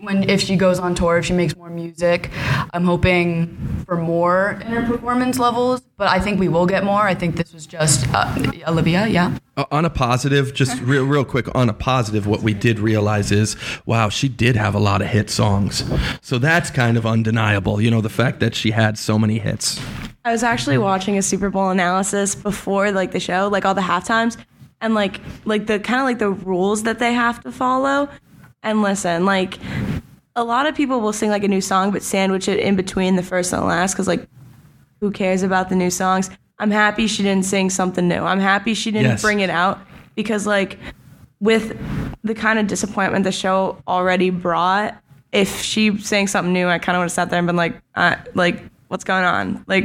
when 0.00 0.28
if 0.28 0.40
she 0.40 0.56
goes 0.56 0.78
on 0.78 0.94
tour 0.94 1.18
if 1.18 1.24
she 1.24 1.32
makes 1.32 1.56
more 1.56 1.70
music 1.70 2.30
i'm 2.72 2.84
hoping 2.84 3.56
for 3.86 3.96
more 3.96 4.58
in 4.64 4.72
her 4.72 4.86
performance 4.86 5.38
levels 5.38 5.80
but 5.96 6.08
i 6.08 6.18
think 6.20 6.38
we 6.40 6.48
will 6.48 6.66
get 6.66 6.84
more 6.84 7.02
i 7.02 7.14
think 7.14 7.36
this 7.36 7.52
was 7.52 7.66
just 7.66 8.06
uh, 8.14 8.34
olivia 8.66 9.06
yeah 9.06 9.36
Uh, 9.56 9.64
on 9.70 9.86
a 9.86 9.90
positive, 9.90 10.52
just 10.52 10.78
real, 10.92 11.06
real 11.06 11.24
quick, 11.24 11.46
on 11.54 11.70
a 11.70 11.72
positive, 11.72 12.26
what 12.26 12.42
we 12.42 12.52
did 12.52 12.78
realize 12.78 13.32
is, 13.32 13.56
wow, 13.86 14.10
she 14.10 14.28
did 14.28 14.54
have 14.54 14.74
a 14.74 14.78
lot 14.78 15.00
of 15.00 15.08
hit 15.08 15.30
songs. 15.30 15.82
So 16.20 16.38
that's 16.38 16.68
kind 16.70 16.98
of 16.98 17.06
undeniable. 17.06 17.80
You 17.80 17.90
know, 17.90 18.02
the 18.02 18.10
fact 18.10 18.40
that 18.40 18.54
she 18.54 18.72
had 18.72 18.98
so 18.98 19.18
many 19.18 19.38
hits. 19.38 19.80
I 20.26 20.30
was 20.32 20.42
actually 20.42 20.76
watching 20.76 21.16
a 21.16 21.22
Super 21.22 21.48
Bowl 21.48 21.70
analysis 21.70 22.34
before 22.34 22.92
like 22.92 23.12
the 23.12 23.20
show, 23.20 23.48
like 23.48 23.64
all 23.64 23.72
the 23.72 23.80
halftimes, 23.92 24.36
and 24.82 24.92
like 24.92 25.20
like 25.46 25.66
the 25.68 25.78
kind 25.80 26.00
of 26.00 26.04
like 26.04 26.18
the 26.18 26.28
rules 26.30 26.82
that 26.82 26.98
they 26.98 27.14
have 27.14 27.40
to 27.44 27.50
follow. 27.50 28.10
And 28.66 28.82
listen, 28.82 29.24
like 29.24 29.58
a 30.34 30.42
lot 30.42 30.66
of 30.66 30.74
people 30.74 31.00
will 31.00 31.12
sing 31.12 31.30
like 31.30 31.44
a 31.44 31.48
new 31.48 31.60
song, 31.60 31.92
but 31.92 32.02
sandwich 32.02 32.48
it 32.48 32.58
in 32.58 32.74
between 32.74 33.14
the 33.14 33.22
first 33.22 33.52
and 33.52 33.62
the 33.62 33.66
last 33.66 33.94
because 33.94 34.08
like 34.08 34.26
who 35.00 35.12
cares 35.12 35.42
about 35.44 35.68
the 35.68 35.76
new 35.76 35.88
songs? 35.88 36.30
I'm 36.58 36.72
happy 36.72 37.06
she 37.06 37.22
didn't 37.22 37.44
sing 37.44 37.70
something 37.70 38.08
new. 38.08 38.20
I'm 38.20 38.40
happy 38.40 38.74
she 38.74 38.90
didn't 38.90 39.12
Yes. 39.12 39.22
bring 39.22 39.38
it 39.40 39.50
out 39.50 39.78
because 40.16 40.46
like 40.48 40.78
with 41.38 41.78
the 42.24 42.34
kind 42.34 42.58
of 42.58 42.66
disappointment 42.66 43.22
the 43.24 43.30
show 43.30 43.80
already 43.86 44.30
brought, 44.30 44.96
if 45.30 45.60
she 45.60 45.96
sang 45.98 46.26
something 46.26 46.52
new, 46.52 46.66
I 46.66 46.78
kind 46.78 46.96
of 46.96 47.00
would 47.00 47.04
have 47.04 47.12
sat 47.12 47.30
there 47.30 47.38
and 47.38 47.46
been 47.46 47.56
like, 47.56 47.80
uh, 47.94 48.16
like 48.34 48.64
what's 48.88 49.04
going 49.04 49.24
on? 49.24 49.64
Like 49.68 49.84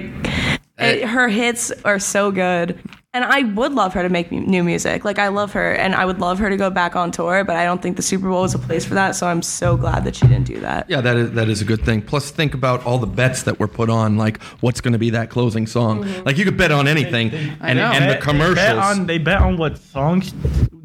it, 0.80 1.04
her 1.04 1.28
hits 1.28 1.72
are 1.86 2.00
so 2.00 2.32
good. 2.32 2.80
And 3.14 3.26
I 3.26 3.42
would 3.44 3.74
love 3.74 3.94
her 3.96 4.04
to 4.04 4.08
make 4.08 4.32
new 4.32 4.64
music. 4.64 5.04
Like 5.04 5.20
I 5.20 5.28
love 5.28 5.52
her, 5.52 5.74
and 5.74 5.94
I 5.94 6.06
would 6.06 6.22
love 6.22 6.40
her 6.40 6.50
to 6.50 6.56
go 6.56 6.70
back 6.70 6.96
on 6.96 7.12
tour. 7.12 7.44
But 7.44 7.58
I 7.58 7.66
don't 7.66 7.82
think 7.82 7.98
the 7.98 8.02
Super 8.02 8.30
Bowl 8.30 8.46
is 8.46 8.56
a 8.56 8.60
place 8.60 8.86
for 8.86 8.94
that. 8.94 9.18
So 9.18 9.28
I'm 9.28 9.42
so 9.42 9.76
glad 9.76 10.06
that 10.06 10.16
she 10.16 10.28
didn't 10.28 10.46
do 10.46 10.62
that. 10.62 10.90
Yeah, 10.90 11.02
that 11.02 11.18
is 11.18 11.32
that 11.34 11.50
is 11.50 11.62
a 11.62 11.66
good 11.66 11.84
thing. 11.84 12.02
Plus, 12.02 12.32
think 12.32 12.54
about 12.54 12.86
all 12.86 13.00
the 13.00 13.08
bets 13.08 13.44
that 13.44 13.60
were 13.60 13.68
put 13.68 13.90
on, 13.90 14.16
like 14.16 14.42
what's 14.62 14.80
going 14.80 14.94
to 14.94 14.98
be 14.98 15.10
that 15.10 15.30
closing 15.30 15.68
song. 15.68 16.06
Mm-hmm. 16.06 16.24
Like 16.26 16.38
you 16.38 16.46
could 16.46 16.56
bet 16.56 16.72
on 16.72 16.88
anything, 16.88 17.32
and, 17.60 17.78
know. 17.78 17.92
and 17.92 18.06
the 18.06 18.14
Bet- 18.14 18.20
They 18.22 18.26
commercials. 18.26 18.56
bet 18.56 18.78
on, 18.78 19.06
they 19.08 19.18
bet 19.18 19.42
on 19.42 19.58
what 19.58 19.78
songs. 19.78 20.32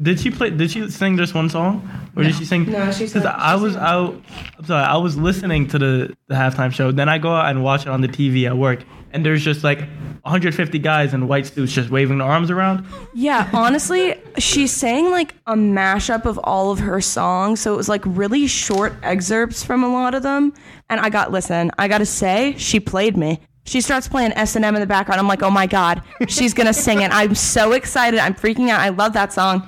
Did 0.01 0.19
she 0.19 0.29
play? 0.29 0.49
Did 0.49 0.69
she 0.69 0.89
sing 0.89 1.15
just 1.15 1.33
one 1.33 1.49
song, 1.49 1.89
or 2.17 2.23
did 2.23 2.35
she 2.35 2.43
sing? 2.43 2.69
No, 2.69 2.91
she 2.91 3.07
sang- 3.07 3.21
Because 3.21 3.35
I 3.37 3.55
was 3.55 3.75
sang- 3.75 3.81
out. 3.83 4.21
I'm 4.59 4.65
sorry. 4.65 4.83
I 4.83 4.97
was 4.97 5.15
listening 5.15 5.67
to 5.69 5.79
the 5.79 6.17
the 6.27 6.35
halftime 6.35 6.73
show. 6.73 6.91
Then 6.91 7.07
I 7.07 7.19
go 7.19 7.31
out 7.33 7.49
and 7.49 7.63
watch 7.63 7.83
it 7.83 7.87
on 7.87 8.01
the 8.01 8.09
TV 8.09 8.45
at 8.47 8.57
work, 8.57 8.83
and 9.11 9.25
there's 9.25 9.43
just 9.43 9.63
like 9.63 9.79
150 10.23 10.79
guys 10.79 11.13
in 11.13 11.27
white 11.27 11.47
suits 11.47 11.71
just 11.71 11.89
waving 11.89 12.17
their 12.17 12.27
arms 12.27 12.51
around. 12.51 12.85
Yeah, 13.13 13.49
honestly, 13.53 14.15
she 14.37 14.67
sang 14.67 15.11
like 15.11 15.35
a 15.45 15.53
mashup 15.53 16.25
of 16.25 16.37
all 16.43 16.71
of 16.71 16.79
her 16.79 16.99
songs. 17.01 17.61
So 17.61 17.73
it 17.73 17.77
was 17.77 17.89
like 17.89 18.03
really 18.05 18.47
short 18.47 18.93
excerpts 19.03 19.63
from 19.63 19.83
a 19.83 19.87
lot 19.87 20.13
of 20.13 20.23
them. 20.23 20.53
And 20.89 20.99
I 20.99 21.09
got, 21.09 21.31
listen, 21.31 21.71
I 21.77 21.87
gotta 21.87 22.05
say, 22.05 22.55
she 22.57 22.79
played 22.79 23.15
me. 23.15 23.39
She 23.65 23.81
starts 23.81 24.07
playing 24.07 24.31
S&M 24.33 24.63
in 24.63 24.79
the 24.79 24.87
background. 24.87 25.19
I'm 25.19 25.27
like, 25.27 25.43
oh 25.43 25.49
my 25.49 25.67
God, 25.67 26.01
she's 26.27 26.53
gonna 26.53 26.73
sing 26.73 27.01
it. 27.01 27.11
I'm 27.11 27.35
so 27.35 27.73
excited. 27.73 28.19
I'm 28.19 28.33
freaking 28.33 28.69
out. 28.69 28.79
I 28.79 28.89
love 28.89 29.13
that 29.13 29.33
song. 29.33 29.67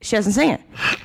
She 0.00 0.16
doesn't 0.16 0.32
sing 0.32 0.50
it. 0.50 0.60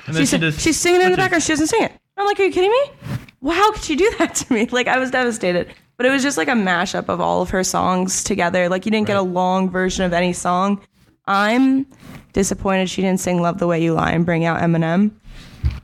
And 0.06 0.16
she 0.16 0.38
just 0.38 0.60
she's 0.60 0.78
singing 0.78 1.00
it 1.00 1.06
in 1.06 1.10
the 1.12 1.16
background. 1.16 1.42
She 1.42 1.52
doesn't 1.52 1.68
sing 1.68 1.82
it. 1.82 1.92
I'm 2.16 2.26
like, 2.26 2.38
are 2.38 2.44
you 2.44 2.52
kidding 2.52 2.70
me? 2.70 3.18
Well, 3.40 3.56
how 3.56 3.72
could 3.72 3.82
she 3.82 3.96
do 3.96 4.14
that 4.18 4.34
to 4.36 4.52
me? 4.52 4.66
Like, 4.66 4.86
I 4.86 4.98
was 4.98 5.10
devastated. 5.10 5.74
But 6.02 6.08
it 6.08 6.14
was 6.14 6.24
just 6.24 6.36
like 6.36 6.48
a 6.48 6.50
mashup 6.50 7.08
of 7.08 7.20
all 7.20 7.42
of 7.42 7.50
her 7.50 7.62
songs 7.62 8.24
together. 8.24 8.68
Like, 8.68 8.84
you 8.84 8.90
didn't 8.90 9.06
get 9.06 9.16
a 9.16 9.22
long 9.22 9.70
version 9.70 10.04
of 10.04 10.12
any 10.12 10.32
song. 10.32 10.80
I'm 11.28 11.86
disappointed 12.32 12.90
she 12.90 13.02
didn't 13.02 13.20
sing 13.20 13.40
"Love 13.40 13.58
the 13.60 13.68
Way 13.68 13.80
You 13.84 13.94
Lie" 13.94 14.10
and 14.10 14.26
bring 14.26 14.44
out 14.44 14.60
Eminem. 14.60 15.12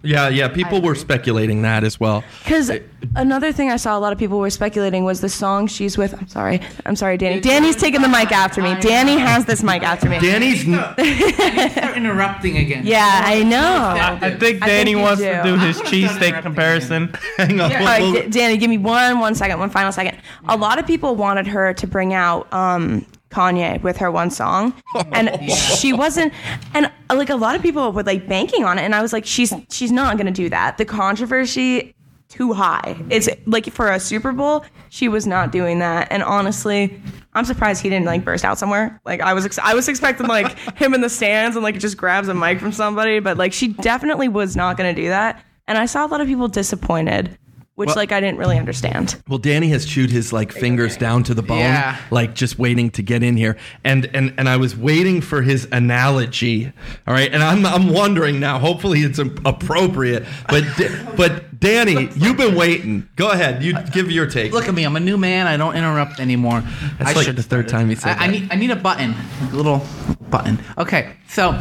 Yeah, 0.02 0.28
yeah. 0.28 0.48
People 0.48 0.80
were 0.80 0.94
speculating 0.94 1.62
that 1.62 1.84
as 1.84 1.98
well. 1.98 2.22
Because 2.44 2.70
another 3.16 3.52
thing 3.52 3.70
I 3.70 3.76
saw 3.76 3.98
a 3.98 4.00
lot 4.00 4.12
of 4.12 4.18
people 4.18 4.38
were 4.38 4.50
speculating 4.50 5.04
was 5.04 5.20
the 5.20 5.28
song 5.28 5.66
she's 5.66 5.98
with. 5.98 6.14
I'm 6.14 6.28
sorry. 6.28 6.60
I'm 6.86 6.96
sorry, 6.96 7.16
Danny. 7.16 7.40
Danny's 7.40 7.76
taking 7.76 8.00
the 8.02 8.08
mic 8.08 8.32
after 8.32 8.62
me. 8.62 8.76
Danny 8.80 9.16
has 9.18 9.44
this 9.44 9.62
mic 9.62 9.82
after 9.82 10.08
me. 10.08 10.18
Danny's. 10.20 10.62
Start 10.62 11.96
interrupting 11.96 12.56
again. 12.58 12.86
Yeah, 12.86 13.22
I 13.24 13.42
know. 13.42 13.94
I 14.26 14.30
think 14.36 14.62
I 14.62 14.66
Danny 14.66 14.84
think 14.84 14.88
you 14.90 14.98
wants 14.98 15.20
to 15.22 15.42
do. 15.42 15.56
do 15.56 15.58
his 15.58 15.78
I'm 15.78 15.84
gonna 15.84 16.08
start 16.08 16.22
cheesesteak 16.22 16.42
comparison. 16.42 17.14
hang 17.36 17.60
on. 17.60 17.72
All 17.72 17.78
right, 17.80 18.24
D- 18.24 18.30
Danny, 18.30 18.56
give 18.56 18.70
me 18.70 18.78
one, 18.78 19.18
one 19.18 19.34
second, 19.34 19.58
one 19.58 19.70
final 19.70 19.92
second. 19.92 20.18
A 20.48 20.56
lot 20.56 20.78
of 20.78 20.86
people 20.86 21.16
wanted 21.16 21.46
her 21.48 21.74
to 21.74 21.86
bring 21.86 22.14
out 22.14 22.52
um, 22.52 23.04
Kanye 23.30 23.82
with 23.82 23.96
her 23.98 24.10
one 24.10 24.30
song, 24.30 24.74
and 25.12 25.50
she 25.52 25.92
wasn't. 25.92 26.32
And 26.74 26.90
uh, 27.10 27.16
like 27.16 27.30
a 27.30 27.36
lot 27.36 27.54
of 27.54 27.62
people 27.62 27.92
were 27.92 28.02
like 28.02 28.28
banking 28.28 28.64
on 28.64 28.78
it, 28.78 28.82
and 28.82 28.94
I 28.94 29.02
was 29.02 29.12
like, 29.12 29.26
she's 29.26 29.52
she's 29.70 29.92
not 29.92 30.16
going 30.16 30.26
to 30.26 30.32
do 30.32 30.48
that. 30.48 30.78
The 30.78 30.84
controversy 30.84 31.94
too 32.28 32.52
high. 32.52 32.96
It's 33.10 33.28
like 33.46 33.72
for 33.72 33.90
a 33.90 33.98
Super 33.98 34.32
Bowl, 34.32 34.64
she 34.90 35.08
was 35.08 35.26
not 35.26 35.50
doing 35.50 35.78
that. 35.78 36.08
And 36.10 36.22
honestly, 36.22 37.00
I'm 37.32 37.44
surprised 37.44 37.82
he 37.82 37.88
didn't 37.88 38.06
like 38.06 38.24
burst 38.24 38.44
out 38.44 38.58
somewhere. 38.58 39.00
Like 39.04 39.20
I 39.20 39.32
was, 39.32 39.46
ex- 39.46 39.58
I 39.58 39.74
was 39.74 39.88
expecting 39.88 40.26
like 40.26 40.58
him 40.76 40.94
in 40.94 41.00
the 41.00 41.08
stands 41.08 41.56
and 41.56 41.62
like 41.62 41.78
just 41.78 41.96
grabs 41.96 42.28
a 42.28 42.34
mic 42.34 42.60
from 42.60 42.72
somebody, 42.72 43.20
but 43.20 43.38
like 43.38 43.52
she 43.52 43.68
definitely 43.68 44.28
was 44.28 44.56
not 44.56 44.76
going 44.76 44.94
to 44.94 45.00
do 45.00 45.08
that. 45.08 45.42
And 45.66 45.78
I 45.78 45.86
saw 45.86 46.06
a 46.06 46.08
lot 46.08 46.20
of 46.20 46.26
people 46.26 46.48
disappointed, 46.48 47.38
which 47.78 47.86
Well- 47.86 47.96
like 47.96 48.10
I 48.10 48.18
didn't 48.20 48.38
really 48.38 48.58
understand. 48.58 49.14
Well, 49.28 49.38
Danny 49.38 49.68
has 49.68 49.86
chewed 49.86 50.10
his 50.10 50.32
like 50.32 50.50
fingers 50.50 50.96
down 50.96 51.22
to 51.22 51.32
the 51.34 51.42
bone, 51.42 51.58
Yeah. 51.60 51.96
like 52.10 52.34
just 52.34 52.58
waiting 52.58 52.90
to 52.90 53.02
get 53.02 53.22
in 53.22 53.36
here. 53.36 53.56
And 53.84 54.10
and 54.12 54.34
and 54.36 54.48
I 54.48 54.56
was 54.56 54.76
waiting 54.76 55.20
for 55.20 55.42
his 55.42 55.68
analogy. 55.70 56.72
All 57.06 57.14
right, 57.14 57.32
and 57.32 57.40
I'm 57.40 57.64
I'm 57.64 57.88
wondering 57.92 58.40
now. 58.40 58.58
Hopefully, 58.58 59.00
it's 59.02 59.20
a- 59.20 59.30
appropriate. 59.44 60.24
But 60.48 60.64
but 61.16 61.60
Danny, 61.60 62.08
you've 62.16 62.36
been 62.36 62.56
waiting. 62.56 63.08
Go 63.14 63.30
ahead. 63.30 63.62
You 63.62 63.74
give 63.92 64.10
your 64.10 64.26
take. 64.26 64.52
Look 64.52 64.66
at 64.68 64.74
me. 64.74 64.82
I'm 64.82 64.96
a 64.96 65.00
new 65.00 65.16
man. 65.16 65.46
I 65.46 65.56
don't 65.56 65.76
interrupt 65.76 66.18
anymore. 66.18 66.62
That's 66.98 67.10
I 67.10 67.12
like 67.12 67.26
should 67.26 67.36
the 67.36 67.42
third 67.44 67.68
time 67.68 67.90
you 67.90 67.96
said 67.96 68.16
I, 68.18 68.24
I 68.24 68.26
need 68.26 68.48
I 68.50 68.56
need 68.56 68.72
a 68.72 68.76
button, 68.76 69.14
a 69.52 69.54
little 69.54 69.86
button. 70.30 70.58
Okay, 70.78 71.12
so 71.28 71.52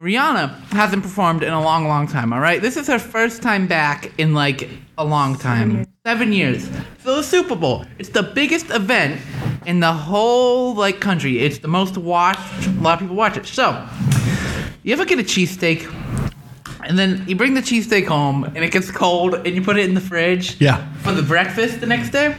Rihanna 0.00 0.54
hasn't 0.72 1.02
performed 1.02 1.42
in 1.42 1.52
a 1.52 1.60
long, 1.60 1.86
long 1.86 2.06
time. 2.06 2.32
All 2.32 2.40
right, 2.40 2.62
this 2.62 2.78
is 2.78 2.86
her 2.86 2.98
first 2.98 3.42
time 3.42 3.66
back 3.66 4.10
in 4.18 4.32
like 4.32 4.70
a 4.96 5.04
long 5.04 5.36
time, 5.36 5.86
seven 6.06 6.32
years. 6.32 6.70
So 7.04 7.16
the 7.16 7.22
Super 7.22 7.54
Bowl, 7.54 7.84
it's 7.98 8.08
the 8.08 8.22
biggest 8.22 8.70
event 8.70 9.20
in 9.66 9.80
the 9.80 9.92
whole 9.92 10.74
like 10.74 11.00
country. 11.00 11.40
It's 11.40 11.58
the 11.58 11.68
most 11.68 11.98
watched. 11.98 12.66
A 12.66 12.70
lot 12.80 12.94
of 12.94 13.00
people 13.00 13.14
watch 13.14 13.36
it. 13.36 13.44
So, 13.44 13.86
you 14.84 14.94
ever 14.94 15.04
get 15.04 15.18
a 15.18 15.22
cheesesteak? 15.22 15.94
and 16.84 16.98
then 16.98 17.22
you 17.28 17.36
bring 17.36 17.52
the 17.52 17.60
cheesesteak 17.60 18.06
home, 18.06 18.44
and 18.44 18.64
it 18.64 18.72
gets 18.72 18.90
cold, 18.90 19.34
and 19.34 19.48
you 19.48 19.60
put 19.60 19.76
it 19.76 19.86
in 19.86 19.94
the 19.94 20.00
fridge. 20.00 20.58
Yeah. 20.60 20.90
For 21.02 21.12
the 21.12 21.22
breakfast 21.22 21.80
the 21.80 21.86
next 21.86 22.08
day. 22.08 22.34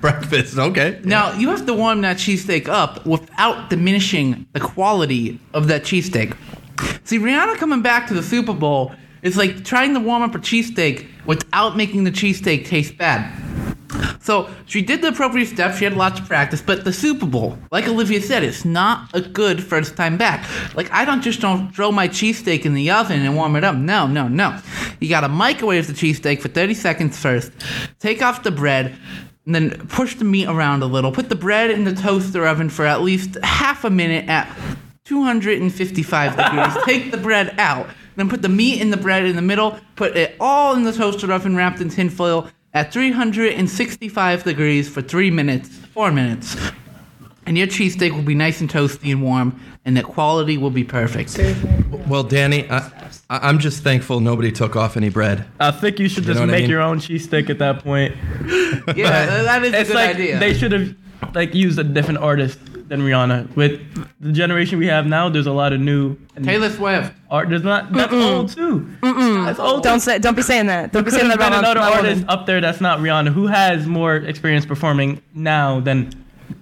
Breakfast, 0.00 0.56
okay. 0.56 1.00
Now 1.02 1.32
you 1.32 1.48
have 1.50 1.66
to 1.66 1.74
warm 1.74 2.02
that 2.02 2.16
cheesesteak 2.16 2.68
up 2.68 3.04
without 3.04 3.70
diminishing 3.70 4.46
the 4.52 4.60
quality 4.60 5.40
of 5.52 5.66
that 5.66 5.82
cheesesteak. 5.82 6.36
See, 7.06 7.20
Rihanna 7.20 7.56
coming 7.58 7.82
back 7.82 8.08
to 8.08 8.14
the 8.14 8.22
Super 8.22 8.52
Bowl 8.52 8.92
is 9.22 9.36
like 9.36 9.64
trying 9.64 9.94
to 9.94 10.00
warm 10.00 10.24
up 10.24 10.34
a 10.34 10.38
cheesesteak 10.38 11.06
without 11.24 11.76
making 11.76 12.02
the 12.02 12.10
cheesesteak 12.10 12.66
taste 12.66 12.98
bad. 12.98 13.32
So 14.20 14.50
she 14.66 14.82
did 14.82 15.02
the 15.02 15.08
appropriate 15.08 15.46
steps. 15.46 15.78
She 15.78 15.84
had 15.84 15.96
lots 15.96 16.18
of 16.18 16.26
practice, 16.26 16.60
but 16.60 16.82
the 16.82 16.92
Super 16.92 17.26
Bowl, 17.26 17.56
like 17.70 17.86
Olivia 17.86 18.20
said, 18.20 18.42
it's 18.42 18.64
not 18.64 19.08
a 19.14 19.20
good 19.20 19.62
first 19.62 19.96
time 19.96 20.18
back. 20.18 20.44
Like 20.74 20.90
I 20.90 21.04
don't 21.04 21.22
just 21.22 21.40
don't 21.40 21.72
throw 21.72 21.92
my 21.92 22.08
cheesesteak 22.08 22.64
in 22.64 22.74
the 22.74 22.90
oven 22.90 23.20
and 23.20 23.36
warm 23.36 23.54
it 23.54 23.62
up. 23.62 23.76
No, 23.76 24.08
no, 24.08 24.26
no. 24.26 24.58
You 24.98 25.08
gotta 25.08 25.28
microwave 25.28 25.86
the 25.86 25.92
cheesesteak 25.92 26.40
for 26.40 26.48
30 26.48 26.74
seconds 26.74 27.16
first. 27.16 27.52
Take 28.00 28.20
off 28.20 28.42
the 28.42 28.50
bread. 28.50 28.96
And 29.44 29.54
then 29.54 29.70
push 29.86 30.16
the 30.16 30.24
meat 30.24 30.48
around 30.48 30.82
a 30.82 30.86
little. 30.86 31.12
Put 31.12 31.28
the 31.28 31.36
bread 31.36 31.70
in 31.70 31.84
the 31.84 31.94
toaster 31.94 32.44
oven 32.48 32.68
for 32.68 32.84
at 32.84 33.02
least 33.02 33.36
half 33.44 33.84
a 33.84 33.90
minute 33.90 34.28
at 34.28 34.48
255 35.06 36.36
degrees. 36.36 36.84
Take 36.84 37.10
the 37.10 37.16
bread 37.16 37.54
out. 37.58 37.88
Then 38.16 38.28
put 38.28 38.42
the 38.42 38.48
meat 38.48 38.80
in 38.80 38.90
the 38.90 38.96
bread 38.96 39.24
in 39.24 39.36
the 39.36 39.42
middle. 39.42 39.78
Put 39.94 40.16
it 40.16 40.36
all 40.40 40.74
in 40.74 40.84
the 40.84 40.92
toaster 40.92 41.32
oven 41.32 41.54
wrapped 41.56 41.80
in 41.80 41.88
tin 41.90 42.10
foil 42.10 42.48
at 42.74 42.92
365 42.92 44.44
degrees 44.44 44.88
for 44.88 45.02
three 45.02 45.30
minutes, 45.30 45.68
four 45.68 46.10
minutes. 46.10 46.56
And 47.46 47.56
your 47.56 47.66
cheesesteak 47.68 48.10
will 48.12 48.22
be 48.22 48.34
nice 48.34 48.60
and 48.60 48.68
toasty 48.68 49.12
and 49.12 49.22
warm, 49.22 49.60
and 49.84 49.96
the 49.96 50.02
quality 50.02 50.58
will 50.58 50.70
be 50.70 50.82
perfect. 50.82 51.38
Well, 52.08 52.24
Danny, 52.24 52.68
I, 52.68 52.78
I- 53.30 53.48
I'm 53.48 53.60
just 53.60 53.84
thankful 53.84 54.18
nobody 54.20 54.50
took 54.50 54.74
off 54.74 54.96
any 54.96 55.10
bread. 55.10 55.44
I 55.60 55.70
think 55.70 56.00
you 56.00 56.08
should 56.08 56.24
You 56.24 56.28
just 56.32 56.36
know 56.40 56.46
what 56.46 56.48
I 56.50 56.52
make 56.52 56.62
mean? 56.62 56.70
your 56.70 56.80
own 56.80 56.98
cheesesteak 56.98 57.48
at 57.50 57.58
that 57.60 57.84
point. 57.84 58.14
Yeah, 58.96 59.42
that 59.42 59.64
is 59.64 59.72
a 59.74 59.80
It's 59.80 59.88
good 59.90 59.94
like 59.96 60.14
idea. 60.16 60.38
they 60.38 60.54
should 60.54 60.70
have 60.72 60.94
like 61.34 61.54
used 61.54 61.78
a 61.78 61.84
different 61.84 62.18
artist 62.20 62.58
than 62.88 63.00
Rihanna. 63.00 63.54
With 63.56 63.80
the 64.20 64.32
generation 64.32 64.78
we 64.78 64.86
have 64.86 65.06
now, 65.06 65.28
there's 65.28 65.46
a 65.46 65.52
lot 65.52 65.72
of 65.72 65.80
new 65.80 66.16
Taylor 66.42 66.70
Swift. 66.70 67.12
art. 67.30 67.48
There's 67.48 67.62
not 67.62 67.92
that's 67.92 68.12
old 68.12 68.48
too. 68.54 68.88
That's 69.02 69.58
old. 69.58 69.82
Don't 69.82 70.00
say. 70.00 70.18
Don't 70.18 70.34
be 70.36 70.42
saying 70.42 70.66
that. 70.66 70.92
Don't 70.92 71.04
be 71.04 71.10
saying 71.10 71.28
that 71.28 71.38
been 71.38 71.48
about 71.48 71.58
another 71.60 71.80
artist 71.80 72.20
woman. 72.22 72.28
up 72.28 72.46
there 72.46 72.60
that's 72.60 72.80
not 72.80 72.98
Rihanna 73.00 73.32
who 73.32 73.46
has 73.46 73.86
more 73.86 74.16
experience 74.16 74.66
performing 74.66 75.22
now 75.34 75.80
than 75.80 76.10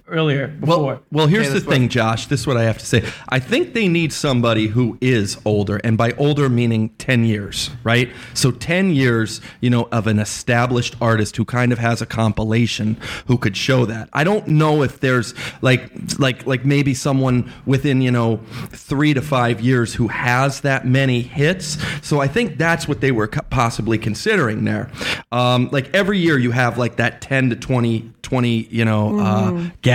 earlier 0.07 0.47
before. 0.47 0.85
Well, 0.85 1.03
well, 1.11 1.27
here's 1.27 1.47
Taylor 1.47 1.59
the 1.59 1.65
thing, 1.65 1.89
Josh. 1.89 2.27
This 2.27 2.41
is 2.41 2.47
what 2.47 2.57
I 2.57 2.63
have 2.63 2.77
to 2.77 2.85
say. 2.85 3.03
I 3.29 3.39
think 3.39 3.73
they 3.73 3.87
need 3.87 4.13
somebody 4.13 4.67
who 4.67 4.97
is 5.01 5.37
older, 5.45 5.77
and 5.77 5.97
by 5.97 6.11
older 6.13 6.49
meaning 6.49 6.89
ten 6.97 7.25
years, 7.25 7.71
right? 7.83 8.09
So 8.33 8.51
ten 8.51 8.91
years, 8.91 9.41
you 9.61 9.69
know, 9.69 9.87
of 9.91 10.07
an 10.07 10.19
established 10.19 10.95
artist 11.01 11.37
who 11.37 11.45
kind 11.45 11.71
of 11.71 11.79
has 11.79 12.01
a 12.01 12.05
compilation 12.05 12.97
who 13.27 13.37
could 13.37 13.57
show 13.57 13.85
that. 13.85 14.09
I 14.13 14.23
don't 14.23 14.47
know 14.47 14.83
if 14.83 14.99
there's 14.99 15.33
like, 15.61 15.91
like, 16.19 16.45
like 16.45 16.65
maybe 16.65 16.93
someone 16.93 17.51
within 17.65 18.01
you 18.01 18.11
know 18.11 18.37
three 18.69 19.13
to 19.13 19.21
five 19.21 19.61
years 19.61 19.95
who 19.95 20.07
has 20.09 20.61
that 20.61 20.85
many 20.85 21.21
hits. 21.21 21.77
So 22.01 22.19
I 22.21 22.27
think 22.27 22.57
that's 22.57 22.87
what 22.87 23.01
they 23.01 23.11
were 23.11 23.27
possibly 23.27 23.97
considering 23.97 24.65
there. 24.65 24.91
Um, 25.31 25.69
like 25.71 25.93
every 25.95 26.19
year, 26.19 26.37
you 26.37 26.51
have 26.51 26.77
like 26.77 26.97
that 26.97 27.21
ten 27.21 27.49
to 27.49 27.55
20, 27.55 28.11
20 28.21 28.49
you 28.49 28.85
know, 28.85 29.19
uh, 29.19 29.69
gap. 29.81 29.94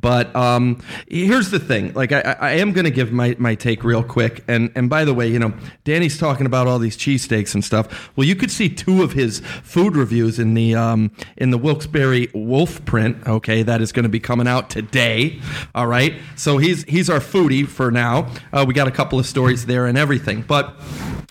But 0.00 0.34
um, 0.34 0.80
here's 1.08 1.50
the 1.50 1.58
thing: 1.58 1.92
like 1.94 2.12
I, 2.12 2.20
I 2.40 2.52
I 2.52 2.56
am 2.56 2.72
going 2.72 2.84
to 2.84 2.90
give 2.90 3.12
my, 3.12 3.34
my 3.38 3.54
take 3.54 3.82
real 3.82 4.02
quick. 4.02 4.44
And 4.46 4.70
and 4.74 4.90
by 4.90 5.06
the 5.06 5.14
way, 5.14 5.26
you 5.26 5.38
know, 5.38 5.54
Danny's 5.84 6.18
talking 6.18 6.44
about 6.44 6.66
all 6.66 6.78
these 6.78 6.98
cheesesteaks 6.98 7.54
and 7.54 7.64
stuff. 7.64 8.10
Well, 8.14 8.26
you 8.26 8.36
could 8.36 8.50
see 8.50 8.68
two 8.68 9.02
of 9.02 9.12
his 9.12 9.40
food 9.62 9.96
reviews 9.96 10.38
in 10.38 10.52
the 10.52 10.74
um, 10.74 11.10
in 11.38 11.50
the 11.50 11.58
Wilkes-Barre 11.58 12.28
Wolf 12.34 12.84
print. 12.84 13.16
Okay, 13.26 13.62
that 13.62 13.80
is 13.80 13.90
going 13.90 14.02
to 14.04 14.10
be 14.10 14.20
coming 14.20 14.46
out 14.46 14.68
today. 14.68 15.40
All 15.74 15.86
right, 15.86 16.14
so 16.36 16.58
he's 16.58 16.84
he's 16.84 17.08
our 17.08 17.20
foodie 17.20 17.66
for 17.66 17.90
now. 17.90 18.30
Uh, 18.52 18.64
we 18.68 18.74
got 18.74 18.88
a 18.88 18.92
couple 18.92 19.18
of 19.18 19.26
stories 19.26 19.66
there 19.66 19.86
and 19.86 19.96
everything, 19.96 20.42
but. 20.42 20.74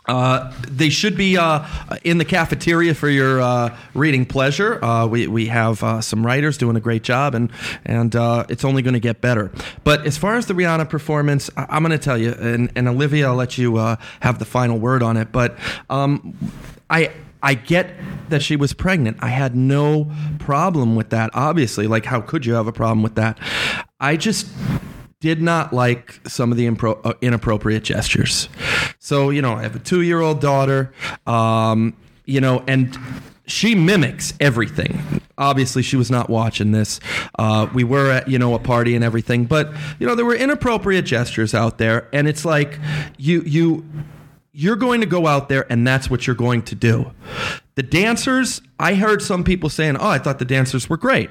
Uh, 0.08 0.51
they 0.67 0.89
should 0.89 1.15
be 1.15 1.38
uh, 1.38 1.65
in 2.03 2.17
the 2.17 2.25
cafeteria 2.25 2.93
for 2.93 3.08
your 3.08 3.39
uh, 3.39 3.77
reading 3.93 4.25
pleasure. 4.25 4.84
Uh, 4.84 5.05
we, 5.05 5.27
we 5.27 5.46
have 5.46 5.84
uh, 5.84 6.01
some 6.01 6.25
writers 6.25 6.58
doing 6.58 6.75
a 6.75 6.79
great 6.79 7.03
job, 7.03 7.36
and 7.36 7.51
and 7.86 8.15
it's 8.50 8.65
only 8.65 8.81
going 8.81 8.96
to 8.96 9.00
get 9.00 9.22
better. 9.22 9.51
But 9.84 10.05
as 10.08 10.17
far 10.17 10.36
as 10.36 10.48
the 10.48 10.53
Rihanna 10.53 10.89
performance, 10.89 11.50
I, 11.55 11.67
I'm 11.70 11.84
going 11.84 11.91
to 11.91 12.03
tell 12.03 12.17
you, 12.17 12.34
and, 12.34 12.72
and 12.75 12.88
Olivia, 12.88 13.27
I'll 13.27 13.36
let 13.36 13.58
you 13.58 13.77
have 13.77 14.39
the 14.39 14.46
final 14.46 14.79
word 14.79 15.03
on 15.03 15.17
it. 15.17 15.31
But 15.31 15.58
um, 15.89 16.36
I. 16.89 17.12
I 17.43 17.55
get 17.55 17.96
that 18.29 18.43
she 18.43 18.55
was 18.55 18.72
pregnant. 18.72 19.17
I 19.20 19.29
had 19.29 19.55
no 19.55 20.12
problem 20.38 20.96
with 20.96 21.10
that. 21.10 21.31
Obviously, 21.34 21.88
like 21.88 22.05
how 22.05 22.22
could 22.22 22.46
you 22.46 22.53
have 22.53 22.67
a 22.67 22.72
problem 22.72 23.01
with 23.01 23.15
that? 23.15 23.39
I 24.00 24.15
just 24.15 24.48
did 25.22 25.41
not 25.41 25.74
like 25.74 26.20
some 26.27 26.51
of 26.51 26.58
the 26.60 26.67
impro- 26.67 27.00
uh, 27.03 27.15
inappropriate 27.20 27.84
gestures. 27.84 28.48
So, 29.03 29.31
you 29.31 29.41
know, 29.41 29.53
I 29.53 29.63
have 29.63 29.75
a 29.75 29.79
two 29.79 30.01
year 30.01 30.22
old 30.22 30.41
daughter, 30.41 30.93
um, 31.25 31.96
you 32.25 32.39
know, 32.39 32.63
and 32.67 32.96
she 33.48 33.74
mimics 33.74 34.36
everything. 34.39 35.22
Obviously, 35.39 35.81
she 35.81 35.96
was 35.96 36.12
not 36.12 36.29
watching 36.29 36.72
this. 36.72 37.00
Uh, 37.39 37.67
we 37.74 37.84
were 37.84 38.12
at, 38.12 38.27
you 38.27 38.38
know, 38.38 38.53
a 38.53 38.60
party 38.60 38.93
and 38.93 39.03
everything, 39.03 39.46
but, 39.46 39.74
you 39.98 40.05
know, 40.05 40.13
there 40.13 40.24
were 40.24 40.36
inappropriate 40.36 41.05
gestures 41.05 41.55
out 41.55 41.79
there. 41.79 42.10
And 42.13 42.27
it's 42.27 42.46
like, 42.46 42.77
you, 43.17 43.41
you, 43.41 43.84
you're 44.53 44.75
going 44.75 45.00
to 45.00 45.08
go 45.08 45.27
out 45.27 45.48
there 45.48 45.65
and 45.72 45.88
that's 45.88 46.10
what 46.10 46.27
you're 46.27 46.36
going 46.36 46.62
to 46.63 46.75
do. 46.75 47.12
The 47.75 47.84
dancers, 47.84 48.62
I 48.79 48.96
heard 48.96 49.22
some 49.22 49.46
people 49.46 49.70
saying, 49.70 49.96
"Oh, 49.96 50.08
I 50.10 50.17
thought 50.17 50.39
the 50.39 50.46
dancers 50.46 50.89
were 50.89 50.98
great." 50.98 51.29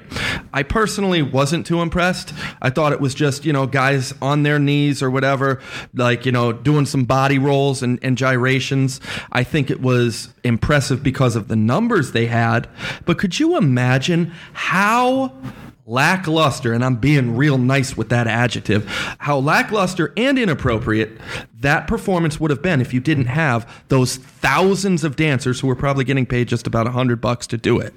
I 0.53 0.63
personally 0.63 1.21
wasn't 1.21 1.67
too 1.67 1.81
impressed. 1.81 2.33
I 2.63 2.71
thought 2.71 2.93
it 2.93 2.99
was 2.99 3.13
just, 3.13 3.45
you 3.45 3.53
know, 3.53 3.67
guys 3.67 4.13
on 4.23 4.41
their 4.41 4.57
knees 4.57 5.03
or 5.03 5.11
whatever, 5.11 5.61
like, 5.93 6.25
you 6.25 6.31
know, 6.31 6.51
doing 6.51 6.87
some 6.87 7.05
body 7.05 7.37
rolls 7.37 7.83
and, 7.83 7.99
and 8.01 8.17
gyrations. 8.17 8.99
I 9.31 9.43
think 9.43 9.69
it 9.69 9.81
was 9.81 10.33
impressive 10.43 11.03
because 11.03 11.35
of 11.35 11.47
the 11.47 11.55
numbers 11.55 12.11
they 12.11 12.25
had. 12.25 12.67
But 13.05 13.19
could 13.19 13.39
you 13.39 13.55
imagine 13.55 14.33
how 14.53 15.31
lackluster, 15.85 16.73
and 16.73 16.83
I'm 16.83 16.95
being 16.95 17.35
real 17.35 17.57
nice 17.57 17.97
with 17.97 18.09
that 18.09 18.27
adjective, 18.27 18.87
how 19.19 19.37
lackluster 19.37 20.13
and 20.15 20.37
inappropriate 20.37 21.11
that 21.59 21.87
performance 21.87 22.39
would 22.39 22.51
have 22.51 22.61
been 22.61 22.81
if 22.81 22.93
you 22.93 22.99
didn't 22.99 23.25
have 23.25 23.83
those 23.87 24.17
thousands 24.17 25.03
of 25.03 25.15
dancers 25.15 25.59
who 25.59 25.67
were 25.67 25.75
probably 25.75 26.03
getting 26.03 26.25
paid 26.25 26.47
just 26.47 26.67
about 26.67 26.87
a 26.87 26.91
hundred 26.91 27.21
bucks 27.21 27.47
to 27.47 27.57
do 27.57 27.79
it. 27.79 27.93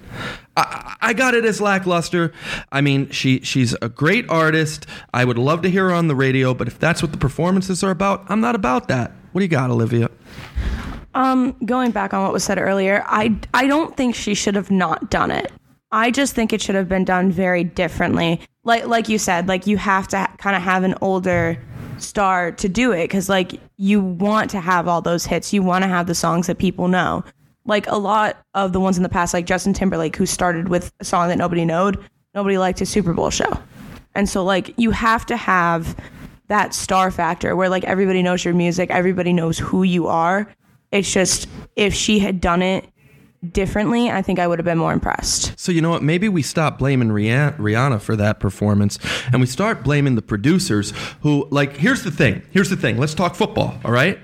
I, 0.56 0.96
I 1.00 1.12
got 1.12 1.34
it 1.34 1.44
as 1.44 1.60
lackluster. 1.60 2.32
I 2.72 2.80
mean, 2.80 3.10
she 3.10 3.40
she's 3.40 3.74
a 3.80 3.88
great 3.88 4.28
artist. 4.28 4.86
I 5.12 5.24
would 5.24 5.38
love 5.38 5.62
to 5.62 5.70
hear 5.70 5.88
her 5.88 5.94
on 5.94 6.08
the 6.08 6.14
radio, 6.14 6.54
but 6.54 6.68
if 6.68 6.78
that's 6.78 7.02
what 7.02 7.12
the 7.12 7.18
performances 7.18 7.82
are 7.82 7.90
about, 7.90 8.24
I'm 8.28 8.40
not 8.40 8.54
about 8.54 8.88
that. 8.88 9.12
What 9.32 9.40
do 9.40 9.44
you 9.44 9.48
got, 9.48 9.70
Olivia? 9.70 10.10
Um, 11.14 11.56
going 11.64 11.92
back 11.92 12.12
on 12.12 12.22
what 12.22 12.32
was 12.32 12.44
said 12.44 12.58
earlier, 12.58 13.04
I 13.06 13.36
I 13.54 13.66
don't 13.66 13.96
think 13.96 14.14
she 14.14 14.34
should 14.34 14.56
have 14.56 14.70
not 14.70 15.10
done 15.10 15.30
it. 15.30 15.52
I 15.94 16.10
just 16.10 16.34
think 16.34 16.52
it 16.52 16.60
should 16.60 16.74
have 16.74 16.88
been 16.88 17.04
done 17.04 17.30
very 17.30 17.62
differently. 17.62 18.40
Like 18.64 18.88
like 18.88 19.08
you 19.08 19.16
said, 19.16 19.46
like 19.46 19.68
you 19.68 19.76
have 19.76 20.08
to 20.08 20.18
ha- 20.18 20.34
kind 20.38 20.56
of 20.56 20.62
have 20.62 20.82
an 20.82 20.96
older 21.00 21.56
star 21.98 22.50
to 22.50 22.68
do 22.68 22.90
it 22.90 23.06
cuz 23.08 23.28
like 23.28 23.60
you 23.76 24.00
want 24.00 24.50
to 24.50 24.60
have 24.60 24.88
all 24.88 25.00
those 25.00 25.24
hits. 25.24 25.52
You 25.52 25.62
want 25.62 25.84
to 25.84 25.88
have 25.88 26.08
the 26.08 26.14
songs 26.14 26.48
that 26.48 26.58
people 26.58 26.88
know. 26.88 27.22
Like 27.64 27.86
a 27.86 27.96
lot 27.96 28.38
of 28.54 28.72
the 28.72 28.80
ones 28.80 28.96
in 28.96 29.04
the 29.04 29.08
past 29.08 29.32
like 29.32 29.46
Justin 29.46 29.72
Timberlake 29.72 30.16
who 30.16 30.26
started 30.26 30.68
with 30.68 30.92
a 30.98 31.04
song 31.04 31.28
that 31.28 31.38
nobody 31.38 31.64
knowed, 31.64 31.96
nobody 32.34 32.58
liked 32.58 32.80
his 32.80 32.88
Super 32.88 33.12
Bowl 33.12 33.30
show. 33.30 33.56
And 34.16 34.28
so 34.28 34.42
like 34.42 34.74
you 34.76 34.90
have 34.90 35.24
to 35.26 35.36
have 35.36 35.94
that 36.48 36.74
star 36.74 37.12
factor 37.12 37.54
where 37.54 37.68
like 37.68 37.84
everybody 37.84 38.20
knows 38.20 38.44
your 38.44 38.54
music, 38.54 38.90
everybody 38.90 39.32
knows 39.32 39.60
who 39.60 39.84
you 39.84 40.08
are. 40.08 40.48
It's 40.90 41.12
just 41.12 41.46
if 41.76 41.94
she 41.94 42.18
had 42.18 42.40
done 42.40 42.62
it 42.62 42.84
differently, 43.52 44.10
I 44.10 44.22
think 44.22 44.38
I 44.38 44.46
would 44.46 44.58
have 44.58 44.64
been 44.64 44.78
more 44.78 44.92
impressed. 44.92 45.58
So 45.58 45.72
you 45.72 45.80
know 45.80 45.90
what? 45.90 46.02
Maybe 46.02 46.28
we 46.28 46.42
stop 46.42 46.78
blaming 46.78 47.08
Rihanna, 47.08 48.00
for 48.00 48.16
that 48.16 48.40
performance, 48.40 48.98
and 49.32 49.40
we 49.40 49.46
start 49.46 49.82
blaming 49.84 50.14
the 50.14 50.22
producers 50.22 50.92
who, 51.22 51.46
like, 51.50 51.76
here's 51.76 52.02
the 52.02 52.10
thing. 52.10 52.42
Here's 52.50 52.70
the 52.70 52.76
thing. 52.76 52.98
Let's 52.98 53.14
talk 53.14 53.34
football. 53.34 53.78
All 53.84 53.92
right. 53.92 54.18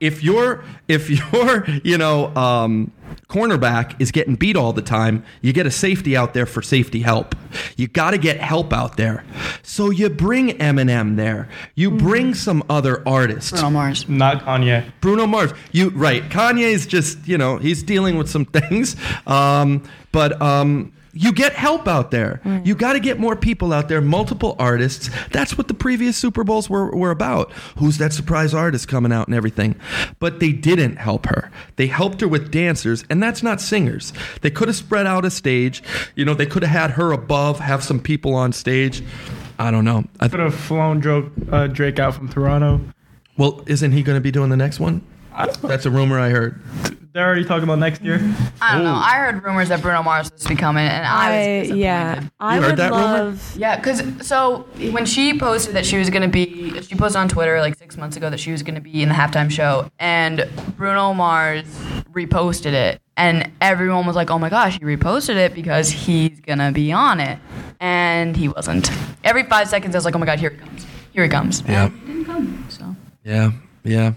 If 0.00 0.22
you're, 0.22 0.64
if 0.88 1.10
you're, 1.32 1.66
you 1.84 1.98
know, 1.98 2.34
um, 2.36 2.92
cornerback 3.28 4.00
is 4.00 4.10
getting 4.10 4.36
beat 4.36 4.56
all 4.56 4.72
the 4.72 4.82
time, 4.82 5.24
you 5.42 5.52
get 5.52 5.66
a 5.66 5.70
safety 5.70 6.16
out 6.16 6.34
there 6.34 6.46
for 6.46 6.62
safety 6.62 7.00
help. 7.00 7.34
You 7.76 7.88
got 7.88 8.12
to 8.12 8.18
get 8.18 8.38
help 8.40 8.72
out 8.72 8.96
there. 8.96 9.24
So 9.62 9.90
you 9.90 10.08
bring 10.08 10.50
Eminem 10.58 11.16
there. 11.16 11.48
You 11.74 11.90
bring 11.90 12.34
some 12.34 12.62
other 12.68 13.06
artists. 13.06 13.52
Bruno 13.52 13.70
Mars. 13.70 14.08
Not 14.08 14.44
Kanye. 14.44 14.84
Bruno 15.00 15.26
Mars. 15.26 15.52
You 15.72 15.90
right. 15.90 16.22
Kanye's 16.28 16.86
just 16.86 17.26
you 17.26 17.38
know 17.38 17.58
he's 17.58 17.82
dealing 17.82 18.16
with 18.16 18.28
some 18.28 18.44
things, 18.54 18.96
um, 19.26 19.82
but 20.12 20.40
um, 20.40 20.92
you 21.14 21.32
get 21.32 21.52
help 21.52 21.86
out 21.88 22.10
there. 22.10 22.40
You 22.64 22.74
got 22.74 22.94
to 22.94 23.00
get 23.00 23.18
more 23.18 23.36
people 23.36 23.72
out 23.72 23.88
there, 23.88 24.00
multiple 24.00 24.56
artists. 24.58 25.10
That's 25.30 25.56
what 25.56 25.68
the 25.68 25.74
previous 25.74 26.16
Super 26.16 26.44
Bowls 26.44 26.68
were, 26.68 26.94
were 26.94 27.10
about. 27.10 27.52
Who's 27.78 27.98
that 27.98 28.12
surprise 28.12 28.52
artist 28.52 28.88
coming 28.88 29.12
out 29.12 29.28
and 29.28 29.34
everything? 29.36 29.76
But 30.18 30.40
they 30.40 30.52
didn't 30.52 30.96
help 30.96 31.26
her. 31.26 31.50
They 31.76 31.86
helped 31.86 32.20
her 32.20 32.28
with 32.28 32.50
dancers, 32.50 33.04
and 33.08 33.22
that's 33.22 33.42
not 33.42 33.60
singers. 33.60 34.12
They 34.42 34.50
could 34.50 34.68
have 34.68 34.76
spread 34.76 35.06
out 35.06 35.24
a 35.24 35.30
stage. 35.30 35.82
You 36.14 36.24
know, 36.24 36.34
they 36.34 36.46
could 36.46 36.62
have 36.62 36.72
had 36.72 36.90
her 36.92 37.12
above, 37.12 37.60
have 37.60 37.82
some 37.84 38.00
people 38.00 38.34
on 38.34 38.52
stage. 38.52 39.02
I 39.58 39.70
don't 39.70 39.84
know. 39.84 40.04
I 40.20 40.28
Could 40.28 40.40
have 40.40 40.54
flown 40.54 40.98
Drake, 41.00 41.26
uh, 41.52 41.68
Drake 41.68 41.98
out 42.00 42.14
from 42.14 42.28
Toronto. 42.28 42.80
well, 43.36 43.62
isn't 43.66 43.92
he 43.92 44.02
going 44.02 44.16
to 44.16 44.20
be 44.20 44.30
doing 44.32 44.50
the 44.50 44.56
next 44.56 44.80
one? 44.80 45.06
I 45.32 45.46
don't 45.46 45.62
know. 45.62 45.68
That's 45.68 45.86
a 45.86 45.90
rumor 45.90 46.18
I 46.18 46.30
heard. 46.30 46.60
They're 47.14 47.24
already 47.24 47.44
talking 47.44 47.62
about 47.62 47.78
next 47.78 48.02
year. 48.02 48.16
I 48.60 48.74
don't 48.74 48.82
know. 48.82 48.92
I 48.92 49.12
heard 49.18 49.44
rumors 49.44 49.68
that 49.68 49.80
Bruno 49.80 50.02
Mars 50.02 50.32
was 50.32 50.42
to 50.42 50.48
be 50.48 50.56
coming, 50.56 50.84
and 50.84 51.06
I 51.06 51.30
was 51.30 51.36
I 51.46 51.60
disappointed. 51.60 51.80
yeah. 51.80 52.22
I 52.40 52.56
You 52.56 52.60
heard 52.62 52.70
would 52.72 52.78
that 52.80 52.90
rumor? 52.90 53.02
love. 53.02 53.54
Yeah, 53.56 53.76
because 53.76 54.02
so 54.26 54.66
when 54.90 55.06
she 55.06 55.38
posted 55.38 55.76
that 55.76 55.86
she 55.86 55.96
was 55.96 56.10
gonna 56.10 56.26
be, 56.26 56.80
she 56.82 56.96
posted 56.96 57.20
on 57.20 57.28
Twitter 57.28 57.60
like 57.60 57.76
six 57.78 57.96
months 57.96 58.16
ago 58.16 58.30
that 58.30 58.40
she 58.40 58.50
was 58.50 58.64
gonna 58.64 58.80
be 58.80 59.00
in 59.00 59.08
the 59.10 59.14
halftime 59.14 59.48
show, 59.48 59.88
and 60.00 60.44
Bruno 60.76 61.14
Mars 61.14 61.64
reposted 62.12 62.72
it, 62.72 63.00
and 63.16 63.48
everyone 63.60 64.06
was 64.06 64.16
like, 64.16 64.32
"Oh 64.32 64.38
my 64.40 64.48
gosh, 64.48 64.74
he 64.80 64.84
reposted 64.84 65.36
it 65.36 65.54
because 65.54 65.90
he's 65.90 66.40
gonna 66.40 66.72
be 66.72 66.90
on 66.90 67.20
it," 67.20 67.38
and 67.78 68.36
he 68.36 68.48
wasn't. 68.48 68.90
Every 69.22 69.44
five 69.44 69.68
seconds, 69.68 69.94
I 69.94 69.98
was 69.98 70.04
like, 70.04 70.16
"Oh 70.16 70.18
my 70.18 70.26
god, 70.26 70.40
here 70.40 70.50
he 70.50 70.56
comes, 70.56 70.84
here 71.12 71.22
he 71.22 71.28
comes." 71.28 71.62
Yeah. 71.68 71.84
And 71.84 71.92
he 72.00 72.06
didn't 72.06 72.24
come. 72.24 72.66
So 72.70 72.96
Yeah, 73.22 73.52
yeah. 73.84 74.14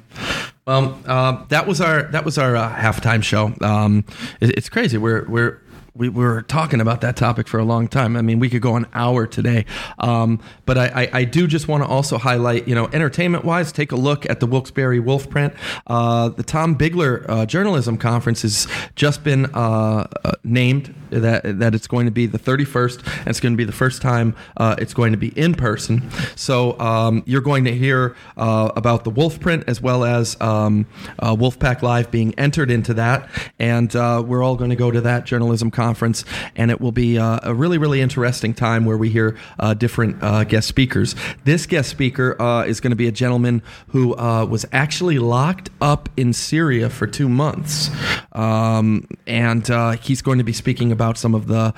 Well, 0.68 1.00
uh, 1.06 1.46
that 1.48 1.66
was 1.66 1.80
our 1.80 2.04
that 2.12 2.26
was 2.26 2.38
our 2.38 2.58
uh, 2.58 2.76
halftime 2.76 3.24
show. 3.24 3.54
Um, 3.62 4.04
it, 4.42 4.50
it's 4.50 4.68
crazy. 4.68 4.98
We're 4.98 5.26
we're 5.30 5.62
we 5.98 6.10
were 6.10 6.44
talking 6.44 6.80
about 6.80 7.02
that 7.02 7.16
topic 7.16 7.48
for 7.48 7.60
a 7.60 7.64
long 7.64 7.88
time. 7.88 8.16
I 8.16 8.22
mean, 8.22 8.40
we 8.40 8.50
could 8.50 8.62
go 8.62 8.76
an 8.76 8.86
hour 8.94 9.26
today. 9.26 9.66
Um, 10.00 10.40
but 10.66 10.78
I, 10.78 10.86
I, 10.86 11.10
I 11.14 11.24
do 11.24 11.48
just 11.48 11.68
want 11.68 11.84
to 11.84 11.90
also 11.90 12.18
highlight, 12.18 12.68
you 12.68 12.76
know, 12.76 12.88
entertainment 12.94 13.44
wise, 13.44 13.72
take 13.72 13.92
a 13.92 13.96
look 13.96 14.30
at 14.30 14.40
the 14.40 14.46
Wilkes-Barre 14.46 15.00
Wolf 15.00 15.30
print. 15.30 15.54
Uh, 15.88 16.30
the 16.30 16.44
Tom 16.44 16.76
Bigler 16.76 17.26
uh, 17.30 17.46
Journalism 17.46 17.98
Conference 17.98 18.44
has 18.44 18.68
just 18.96 19.24
been 19.24 19.46
uh, 19.54 20.08
uh, 20.24 20.32
named 20.44 20.94
that 21.10 21.60
that 21.60 21.74
it's 21.74 21.88
going 21.88 22.06
to 22.06 22.12
be 22.12 22.26
the 22.26 22.38
31st, 22.38 23.20
and 23.20 23.28
it's 23.28 23.40
going 23.40 23.54
to 23.54 23.58
be 23.58 23.64
the 23.64 23.72
first 23.72 24.02
time 24.02 24.36
uh, 24.58 24.76
it's 24.78 24.94
going 24.94 25.14
to 25.14 25.18
be 25.18 25.30
in 25.40 25.54
person. 25.54 26.10
So 26.36 26.78
um, 26.80 27.24
you're 27.26 27.42
going 27.42 27.64
to 27.64 27.74
hear 27.74 28.16
uh, 28.36 28.72
about 28.76 29.06
the 29.06 29.10
Wolf 29.10 29.40
print 29.40 29.64
as 29.68 29.82
well 29.82 30.04
as 30.04 30.40
um, 30.42 30.86
Wolfpack 31.22 31.82
Live 31.82 32.12
being 32.12 32.38
entered 32.38 32.70
into 32.70 32.94
that, 32.96 33.30
and 33.58 33.94
we're 33.94 34.44
all 34.44 34.58
going 34.58 34.70
to 34.70 34.76
go 34.76 34.92
to 34.92 35.02
that 35.02 35.26
journalism 35.26 35.72
conference, 35.72 35.87
and 36.56 36.72
it 36.72 36.82
will 36.82 36.92
be 36.92 37.18
uh, 37.18 37.40
a 37.44 37.54
really 37.54 37.78
really 37.78 38.02
interesting 38.02 38.54
time 38.54 38.86
where 38.86 38.98
we 38.98 39.10
hear 39.10 39.38
uh, 39.60 39.74
different 39.74 40.22
uh, 40.22 40.44
guest 40.44 40.68
speakers. 40.68 41.16
This 41.44 41.66
guest 41.66 41.90
speaker 41.90 42.40
uh, 42.42 42.64
is 42.64 42.80
going 42.80 42.92
to 42.92 42.98
be 42.98 43.08
a 43.08 43.12
gentleman 43.12 43.62
who 43.90 44.16
uh, 44.18 44.46
was 44.46 44.66
actually 44.72 45.20
locked 45.20 45.70
up 45.82 46.10
in 46.18 46.34
Syria 46.34 46.90
for 46.90 47.08
two 47.08 47.30
months, 47.30 47.90
um, 48.34 49.08
and 49.26 49.68
he's 50.02 50.22
going 50.22 50.38
to 50.38 50.44
be 50.44 50.54
speaking 50.54 50.92
about 50.92 51.18
some 51.18 51.36
of 51.36 51.48
the 51.48 51.74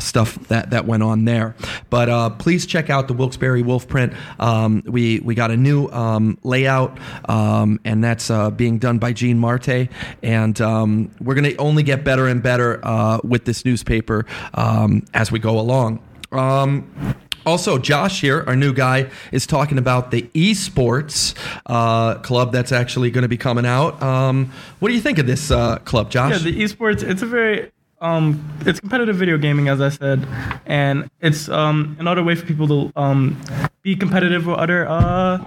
stuff 0.00 0.34
that, 0.48 0.70
that 0.70 0.86
went 0.86 1.02
on 1.02 1.24
there. 1.24 1.54
But 1.90 2.38
please 2.38 2.66
check 2.66 2.90
out 2.90 3.08
the 3.08 3.14
Wilkes-Barre 3.14 3.62
Wolf 3.62 3.88
print. 3.88 4.12
Um, 4.38 4.82
we 4.86 5.20
we 5.20 5.34
got 5.34 5.50
a 5.50 5.56
new 5.56 5.88
um, 5.88 6.38
layout, 6.42 6.98
um, 7.28 7.80
and 7.84 8.02
that's 8.02 8.30
being 8.56 8.78
done 8.78 8.98
by 8.98 9.12
Gene 9.12 9.38
Marte, 9.38 9.88
and 10.22 10.60
um, 10.60 11.10
we're 11.20 11.34
going 11.34 11.50
to 11.50 11.56
only 11.56 11.82
get 11.82 12.04
better 12.04 12.26
and 12.26 12.42
better 12.42 12.80
uh, 12.84 13.18
with 13.24 13.43
this 13.44 13.64
newspaper 13.64 14.26
um, 14.54 15.04
as 15.14 15.32
we 15.32 15.38
go 15.38 15.58
along. 15.58 16.00
Um, 16.32 17.16
also, 17.46 17.78
Josh 17.78 18.20
here, 18.20 18.42
our 18.46 18.56
new 18.56 18.72
guy, 18.72 19.10
is 19.30 19.46
talking 19.46 19.76
about 19.76 20.10
the 20.10 20.22
esports 20.34 21.34
uh, 21.66 22.14
club 22.16 22.52
that's 22.52 22.72
actually 22.72 23.10
going 23.10 23.22
to 23.22 23.28
be 23.28 23.36
coming 23.36 23.66
out. 23.66 24.02
Um, 24.02 24.50
what 24.78 24.88
do 24.88 24.94
you 24.94 25.00
think 25.00 25.18
of 25.18 25.26
this 25.26 25.50
uh, 25.50 25.78
club, 25.78 26.10
Josh? 26.10 26.32
Yeah, 26.32 26.38
the 26.38 26.62
esports. 26.62 27.02
It's 27.02 27.22
a 27.22 27.26
very 27.26 27.70
um, 28.04 28.46
it's 28.66 28.80
competitive 28.80 29.16
video 29.16 29.38
gaming, 29.38 29.68
as 29.68 29.80
I 29.80 29.88
said, 29.88 30.26
and 30.66 31.08
it's 31.20 31.48
um 31.48 31.96
another 31.98 32.22
way 32.22 32.34
for 32.34 32.44
people 32.44 32.68
to 32.68 32.92
um 32.96 33.40
be 33.82 33.96
competitive 33.96 34.46
with 34.46 34.58
other 34.58 34.86
uh 34.86 35.42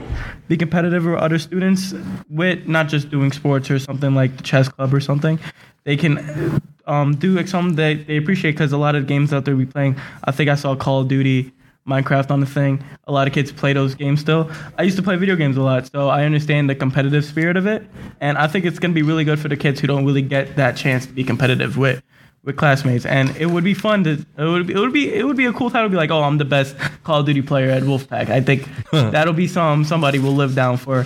be 0.48 0.58
competitive 0.58 1.06
with 1.06 1.15
other 1.15 1.38
students 1.38 1.93
with 2.30 2.67
not 2.67 2.88
just 2.88 3.12
doing 3.12 3.32
sports 3.32 3.70
or 3.70 3.78
something 3.78 4.15
like 4.15 4.36
the 4.38 4.43
chess 4.43 4.67
club 4.67 4.91
or 4.93 5.00
something. 5.00 5.39
They 5.84 5.96
can 5.96 6.60
um 6.88 7.15
do 7.15 7.36
like 7.36 7.48
something 7.48 7.76
that 7.76 8.08
they 8.08 8.17
appreciate 8.17 8.54
because 8.54 8.72
a 8.72 8.78
lot 8.78 8.96
of 8.96 9.06
games 9.06 9.32
out 9.34 9.46
there 9.46 9.56
we 9.56 9.67
playing. 9.67 9.96
I 10.24 10.32
think 10.32 10.50
I 10.50 10.56
saw 10.56 10.76
Call 10.76 11.02
of 11.02 11.08
Duty. 11.08 11.54
Minecraft 11.88 12.32
on 12.32 12.41
the 12.41 12.46
thing. 12.46 12.84
A 13.06 13.13
lot 13.13 13.28
of 13.30 13.34
kids 13.34 13.50
play 13.50 13.72
those 13.72 13.96
games 13.96 14.20
still. 14.20 14.52
I 14.78 14.84
used 14.84 14.98
to 14.98 15.02
play 15.02 15.15
video 15.15 15.38
games 15.38 15.56
a 15.56 15.62
lot, 15.62 15.89
so 15.89 16.10
I 16.10 16.26
understand 16.26 16.70
the 16.70 16.76
competitive 16.76 17.24
spirit 17.24 17.56
of 17.56 17.65
it, 17.65 17.82
and 18.20 18.38
I 18.38 18.48
think 18.48 18.65
it's 18.65 18.78
gonna 18.78 18.93
be 18.93 19.04
really 19.04 19.24
good 19.24 19.39
for 19.39 19.48
the 19.48 19.56
kids 19.56 19.80
who 19.80 19.88
don't 19.88 20.06
really 20.06 20.22
get 20.22 20.58
that 20.58 20.76
chance 20.76 21.06
to 21.06 21.13
be 21.13 21.24
competitive 21.24 21.78
with 21.78 22.04
with 22.43 22.56
classmates. 22.58 23.06
And 23.06 23.36
it 23.38 23.47
would 23.47 23.63
be 23.63 23.73
fun 23.73 24.04
to 24.06 24.26
it 24.38 24.43
would 24.43 24.67
be 24.67 24.73
it 24.73 24.80
would 24.80 24.93
be 24.93 25.13
it 25.13 25.26
would 25.26 25.38
be 25.38 25.45
a 25.45 25.54
cool 25.54 25.69
time 25.69 25.84
to 25.86 25.89
be 25.89 25.95
like, 25.97 26.12
oh, 26.12 26.23
I'm 26.23 26.38
the 26.38 26.45
best 26.45 26.76
Call 27.04 27.19
of 27.21 27.26
Duty 27.26 27.41
player 27.41 27.69
at 27.69 27.84
Wolfpack. 27.84 28.30
I 28.30 28.41
think 28.41 28.67
that'll 28.91 29.34
be 29.34 29.47
some 29.47 29.84
somebody 29.84 30.19
will 30.19 30.34
live 30.36 30.56
down 30.56 30.78
for. 30.78 31.06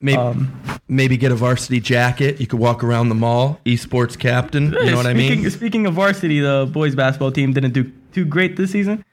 maybe, 0.00 0.18
Um, 0.18 0.52
maybe 0.88 1.16
get 1.16 1.30
a 1.32 1.36
varsity 1.36 1.80
jacket. 1.80 2.40
You 2.40 2.46
could 2.46 2.58
walk 2.58 2.82
around 2.82 3.08
the 3.08 3.14
mall, 3.14 3.60
esports 3.64 4.18
captain. 4.18 4.72
You 4.72 4.86
know 4.90 4.96
what 4.96 5.06
I 5.06 5.14
mean? 5.14 5.48
Speaking 5.50 5.86
of 5.86 5.94
varsity, 5.94 6.40
the 6.40 6.68
boys 6.70 6.94
basketball 6.94 7.32
team 7.32 7.52
didn't 7.52 7.72
do 7.72 7.90
too 8.12 8.24
great 8.24 8.56
this 8.56 8.72
season. 8.72 9.04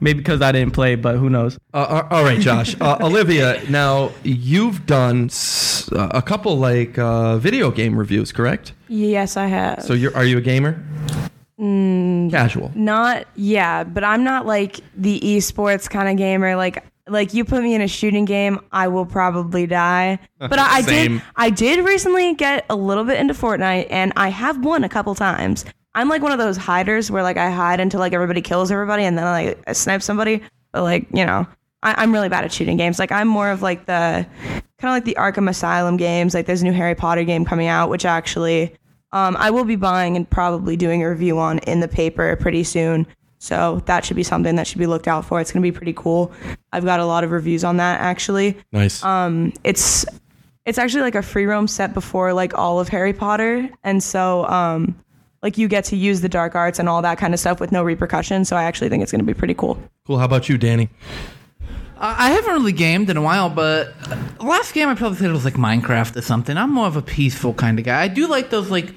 Maybe 0.00 0.18
because 0.18 0.40
I 0.40 0.50
didn't 0.52 0.72
play, 0.72 0.94
but 0.94 1.16
who 1.16 1.28
knows? 1.28 1.58
Uh, 1.74 1.76
uh, 1.76 2.08
all 2.10 2.24
right, 2.24 2.40
Josh. 2.40 2.74
Uh, 2.80 2.96
Olivia, 3.02 3.60
now 3.68 4.12
you've 4.24 4.86
done 4.86 5.26
s- 5.26 5.92
uh, 5.92 6.08
a 6.12 6.22
couple 6.22 6.58
like 6.58 6.98
uh, 6.98 7.36
video 7.36 7.70
game 7.70 7.98
reviews, 7.98 8.32
correct? 8.32 8.72
Yes, 8.88 9.36
I 9.36 9.46
have. 9.46 9.82
So 9.82 9.92
you're 9.92 10.16
are 10.16 10.24
you 10.24 10.38
a 10.38 10.40
gamer? 10.40 10.82
Mm. 11.60 12.30
Casual. 12.30 12.72
Not 12.74 13.26
yeah, 13.36 13.84
but 13.84 14.02
I'm 14.02 14.24
not 14.24 14.46
like 14.46 14.80
the 14.96 15.20
esports 15.20 15.88
kind 15.90 16.08
of 16.08 16.16
gamer. 16.16 16.56
Like 16.56 16.82
like 17.06 17.34
you 17.34 17.44
put 17.44 17.62
me 17.62 17.74
in 17.74 17.82
a 17.82 17.88
shooting 17.88 18.24
game, 18.24 18.60
I 18.72 18.88
will 18.88 19.04
probably 19.04 19.66
die. 19.66 20.18
But 20.38 20.58
I, 20.58 20.76
I 20.76 20.80
did 20.82 20.88
Same. 20.88 21.22
I 21.36 21.50
did 21.50 21.84
recently 21.84 22.34
get 22.34 22.64
a 22.70 22.76
little 22.76 23.04
bit 23.04 23.18
into 23.20 23.34
Fortnite, 23.34 23.88
and 23.90 24.12
I 24.16 24.28
have 24.28 24.64
won 24.64 24.84
a 24.84 24.88
couple 24.88 25.14
times. 25.14 25.64
I'm 25.94 26.08
like 26.08 26.22
one 26.22 26.32
of 26.32 26.38
those 26.38 26.56
hiders 26.56 27.10
where 27.10 27.22
like 27.22 27.36
I 27.36 27.50
hide 27.50 27.80
until 27.80 28.00
like 28.00 28.12
everybody 28.12 28.42
kills 28.42 28.70
everybody, 28.70 29.04
and 29.04 29.18
then 29.18 29.24
like 29.24 29.58
I 29.66 29.72
snipe 29.72 30.02
somebody. 30.02 30.42
But 30.72 30.82
like 30.82 31.06
you 31.12 31.26
know, 31.26 31.46
I, 31.82 31.94
I'm 32.02 32.12
really 32.12 32.28
bad 32.28 32.44
at 32.44 32.52
shooting 32.52 32.76
games. 32.76 32.98
Like 32.98 33.12
I'm 33.12 33.28
more 33.28 33.50
of 33.50 33.62
like 33.62 33.86
the 33.86 34.26
kind 34.78 34.82
of 34.82 34.90
like 34.90 35.04
the 35.04 35.16
Arkham 35.18 35.48
Asylum 35.48 35.96
games. 35.96 36.34
Like 36.34 36.46
there's 36.46 36.62
a 36.62 36.64
new 36.64 36.72
Harry 36.72 36.94
Potter 36.94 37.24
game 37.24 37.44
coming 37.44 37.66
out, 37.66 37.90
which 37.90 38.04
actually 38.04 38.74
um, 39.12 39.36
I 39.38 39.50
will 39.50 39.64
be 39.64 39.76
buying 39.76 40.16
and 40.16 40.28
probably 40.28 40.76
doing 40.76 41.02
a 41.02 41.10
review 41.10 41.38
on 41.38 41.58
in 41.60 41.80
the 41.80 41.88
paper 41.88 42.36
pretty 42.36 42.64
soon. 42.64 43.06
So 43.38 43.82
that 43.86 44.04
should 44.04 44.16
be 44.16 44.22
something 44.22 44.56
that 44.56 44.66
should 44.66 44.78
be 44.78 44.86
looked 44.86 45.08
out 45.08 45.24
for. 45.24 45.40
It's 45.40 45.50
going 45.50 45.62
to 45.62 45.66
be 45.66 45.74
pretty 45.74 45.94
cool. 45.94 46.30
I've 46.72 46.84
got 46.84 47.00
a 47.00 47.06
lot 47.06 47.24
of 47.24 47.30
reviews 47.30 47.64
on 47.64 47.78
that 47.78 48.00
actually. 48.00 48.58
Nice. 48.70 49.02
Um, 49.02 49.52
it's 49.64 50.04
it's 50.66 50.78
actually 50.78 51.02
like 51.02 51.14
a 51.14 51.22
free 51.22 51.46
roam 51.46 51.66
set 51.66 51.94
before 51.94 52.34
like 52.34 52.56
all 52.56 52.78
of 52.78 52.88
Harry 52.88 53.14
Potter, 53.14 53.68
and 53.82 54.02
so 54.02 54.44
um, 54.44 54.94
like 55.42 55.58
you 55.58 55.68
get 55.68 55.84
to 55.86 55.96
use 55.96 56.20
the 56.20 56.28
dark 56.28 56.54
arts 56.54 56.78
and 56.78 56.88
all 56.88 57.02
that 57.02 57.18
kind 57.18 57.32
of 57.34 57.40
stuff 57.40 57.60
with 57.60 57.72
no 57.72 57.82
repercussions. 57.82 58.48
So 58.48 58.56
I 58.56 58.64
actually 58.64 58.88
think 58.88 59.02
it's 59.02 59.12
going 59.12 59.20
to 59.20 59.26
be 59.26 59.34
pretty 59.34 59.54
cool. 59.54 59.78
cool. 60.06 60.18
How 60.18 60.26
about 60.26 60.48
you, 60.48 60.58
Danny? 60.58 60.90
Uh, 61.96 62.14
I 62.18 62.30
haven't 62.30 62.52
really 62.52 62.72
gamed 62.72 63.10
in 63.10 63.16
a 63.16 63.22
while, 63.22 63.50
but 63.50 63.92
last 64.40 64.72
game 64.72 64.88
I 64.88 64.94
probably 64.94 65.18
played 65.18 65.32
was 65.32 65.44
like 65.44 65.54
Minecraft 65.54 66.16
or 66.16 66.22
something. 66.22 66.56
I'm 66.56 66.72
more 66.72 66.86
of 66.86 66.96
a 66.96 67.02
peaceful 67.02 67.52
kind 67.54 67.78
of 67.78 67.84
guy. 67.84 68.02
I 68.02 68.08
do 68.08 68.26
like 68.26 68.50
those 68.50 68.70
like 68.70 68.94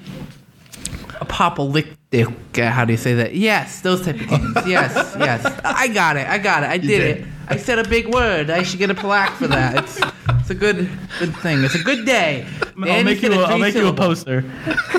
apocalyptic. 1.20 2.28
Uh, 2.58 2.70
how 2.70 2.84
do 2.84 2.92
you 2.92 2.96
say 2.96 3.14
that? 3.14 3.34
Yes, 3.34 3.80
those 3.80 4.04
type 4.04 4.20
of 4.20 4.28
games. 4.28 4.56
yes, 4.66 5.16
yes. 5.18 5.44
I 5.64 5.88
got 5.88 6.16
it. 6.16 6.26
I 6.28 6.38
got 6.38 6.62
it. 6.62 6.70
I 6.70 6.78
did, 6.78 6.86
did. 6.86 7.16
it. 7.18 7.26
I 7.48 7.56
said 7.56 7.78
a 7.78 7.88
big 7.88 8.12
word. 8.12 8.50
I 8.50 8.62
should 8.62 8.78
get 8.78 8.90
a 8.90 8.94
plaque 8.94 9.32
for 9.32 9.48
that. 9.48 9.84
It's 9.84 10.00
it's 10.40 10.50
a 10.50 10.54
good 10.54 10.88
good 11.18 11.34
thing. 11.36 11.62
It's 11.64 11.74
a 11.74 11.82
good 11.82 12.06
day. 12.06 12.46
I'll 12.82 13.04
make 13.04 13.22
you. 13.22 13.32
A, 13.32 13.44
I'll 13.44 13.58
make 13.58 13.74
you 13.74 13.88
a 13.88 13.92
poster. 13.92 14.44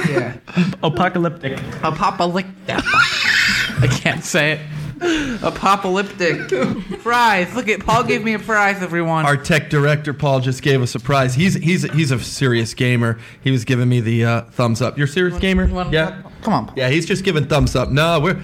Yeah. 0.10 0.38
Apocalyptic. 0.84 1.60
Apocalyptic. 1.84 2.54
I 2.68 3.88
can't 3.92 4.24
say 4.24 4.54
it. 4.54 4.60
Apocalyptic. 5.44 6.48
Prize. 7.02 7.54
Look 7.56 7.70
at 7.70 7.82
Paul 7.82 8.04
gave 8.04 8.24
me 8.24 8.34
a 8.34 8.40
prize, 8.40 8.82
everyone. 8.82 9.26
Our 9.26 9.38
tech 9.38 9.70
director 9.70 10.14
Paul 10.14 10.40
just 10.40 10.62
gave 10.62 10.82
us 10.82 10.96
a 10.96 11.00
prize. 11.00 11.36
He's 11.36 11.56
he's 11.56 11.84
he's 11.92 12.12
a 12.12 12.20
serious 12.20 12.74
gamer. 12.74 13.20
He 13.42 13.52
was 13.52 13.66
giving 13.66 13.90
me 13.90 14.02
the 14.02 14.26
uh, 14.26 14.42
thumbs 14.44 14.82
up. 14.82 14.98
You're 14.98 15.06
a 15.06 15.10
serious 15.10 15.38
gamer? 15.40 15.68
Yeah. 15.92 16.22
Come 16.42 16.54
on. 16.54 16.66
Paul. 16.68 16.76
Yeah, 16.78 16.90
he's 16.90 17.06
just 17.06 17.24
giving 17.24 17.48
thumbs 17.48 17.76
up. 17.76 17.90
No, 17.90 18.20
we're 18.20 18.42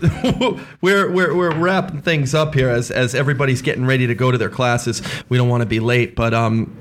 we're 0.80 1.10
we're 1.10 1.34
we're 1.34 1.54
wrapping 1.54 2.02
things 2.02 2.34
up 2.34 2.54
here 2.54 2.68
as 2.68 2.90
as 2.90 3.14
everybody's 3.14 3.62
getting 3.62 3.86
ready 3.86 4.06
to 4.06 4.14
go 4.14 4.30
to 4.30 4.38
their 4.38 4.50
classes. 4.50 5.02
We 5.28 5.36
don't 5.36 5.48
want 5.48 5.62
to 5.62 5.66
be 5.66 5.80
late, 5.80 6.16
but 6.16 6.34
um 6.34 6.76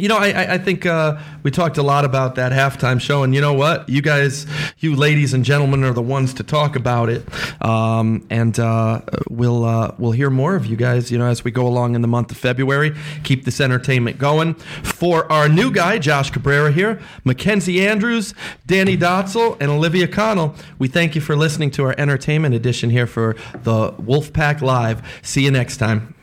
you 0.00 0.08
know, 0.08 0.16
I, 0.16 0.54
I 0.54 0.58
think 0.58 0.86
uh, 0.86 1.18
we 1.42 1.50
talked 1.50 1.76
a 1.76 1.82
lot 1.82 2.04
about 2.04 2.36
that 2.36 2.52
halftime 2.52 3.00
show, 3.00 3.22
and 3.22 3.34
you 3.34 3.40
know 3.40 3.52
what? 3.52 3.88
You 3.88 4.00
guys, 4.00 4.46
you 4.78 4.96
ladies 4.96 5.34
and 5.34 5.44
gentlemen, 5.44 5.84
are 5.84 5.92
the 5.92 6.02
ones 6.02 6.34
to 6.34 6.42
talk 6.42 6.74
about 6.74 7.10
it, 7.10 7.22
um, 7.62 8.26
and 8.30 8.58
uh, 8.58 9.02
we'll 9.28 9.64
uh, 9.64 9.94
we'll 9.98 10.12
hear 10.12 10.30
more 10.30 10.56
of 10.56 10.66
you 10.66 10.76
guys. 10.76 11.10
You 11.10 11.18
know, 11.18 11.26
as 11.26 11.44
we 11.44 11.50
go 11.50 11.66
along 11.66 11.94
in 11.94 12.02
the 12.02 12.08
month 12.08 12.30
of 12.30 12.38
February, 12.38 12.94
keep 13.24 13.44
this 13.44 13.60
entertainment 13.60 14.18
going. 14.18 14.54
For 14.54 15.30
our 15.30 15.48
new 15.48 15.70
guy, 15.70 15.98
Josh 15.98 16.32
Cabreja 16.32 16.72
here, 16.72 17.00
Mackenzie 17.24 17.86
Andrews, 17.86 18.34
Danny 18.66 18.96
Dotzel, 18.96 19.56
and 19.60 19.70
Olivia 19.70 20.08
Connell, 20.08 20.54
we 20.78 20.88
thank 20.88 21.14
you 21.14 21.20
for 21.20 21.36
listening 21.36 21.70
to 21.72 21.84
our 21.84 21.94
entertainment 21.98 22.54
edition 22.54 22.90
here 22.90 23.06
for 23.06 23.36
the 23.52 23.92
Wolfpack 23.92 24.62
Live. 24.62 25.20
See 25.22 25.44
you 25.44 25.50
next 25.50 25.76
time. 25.76 26.14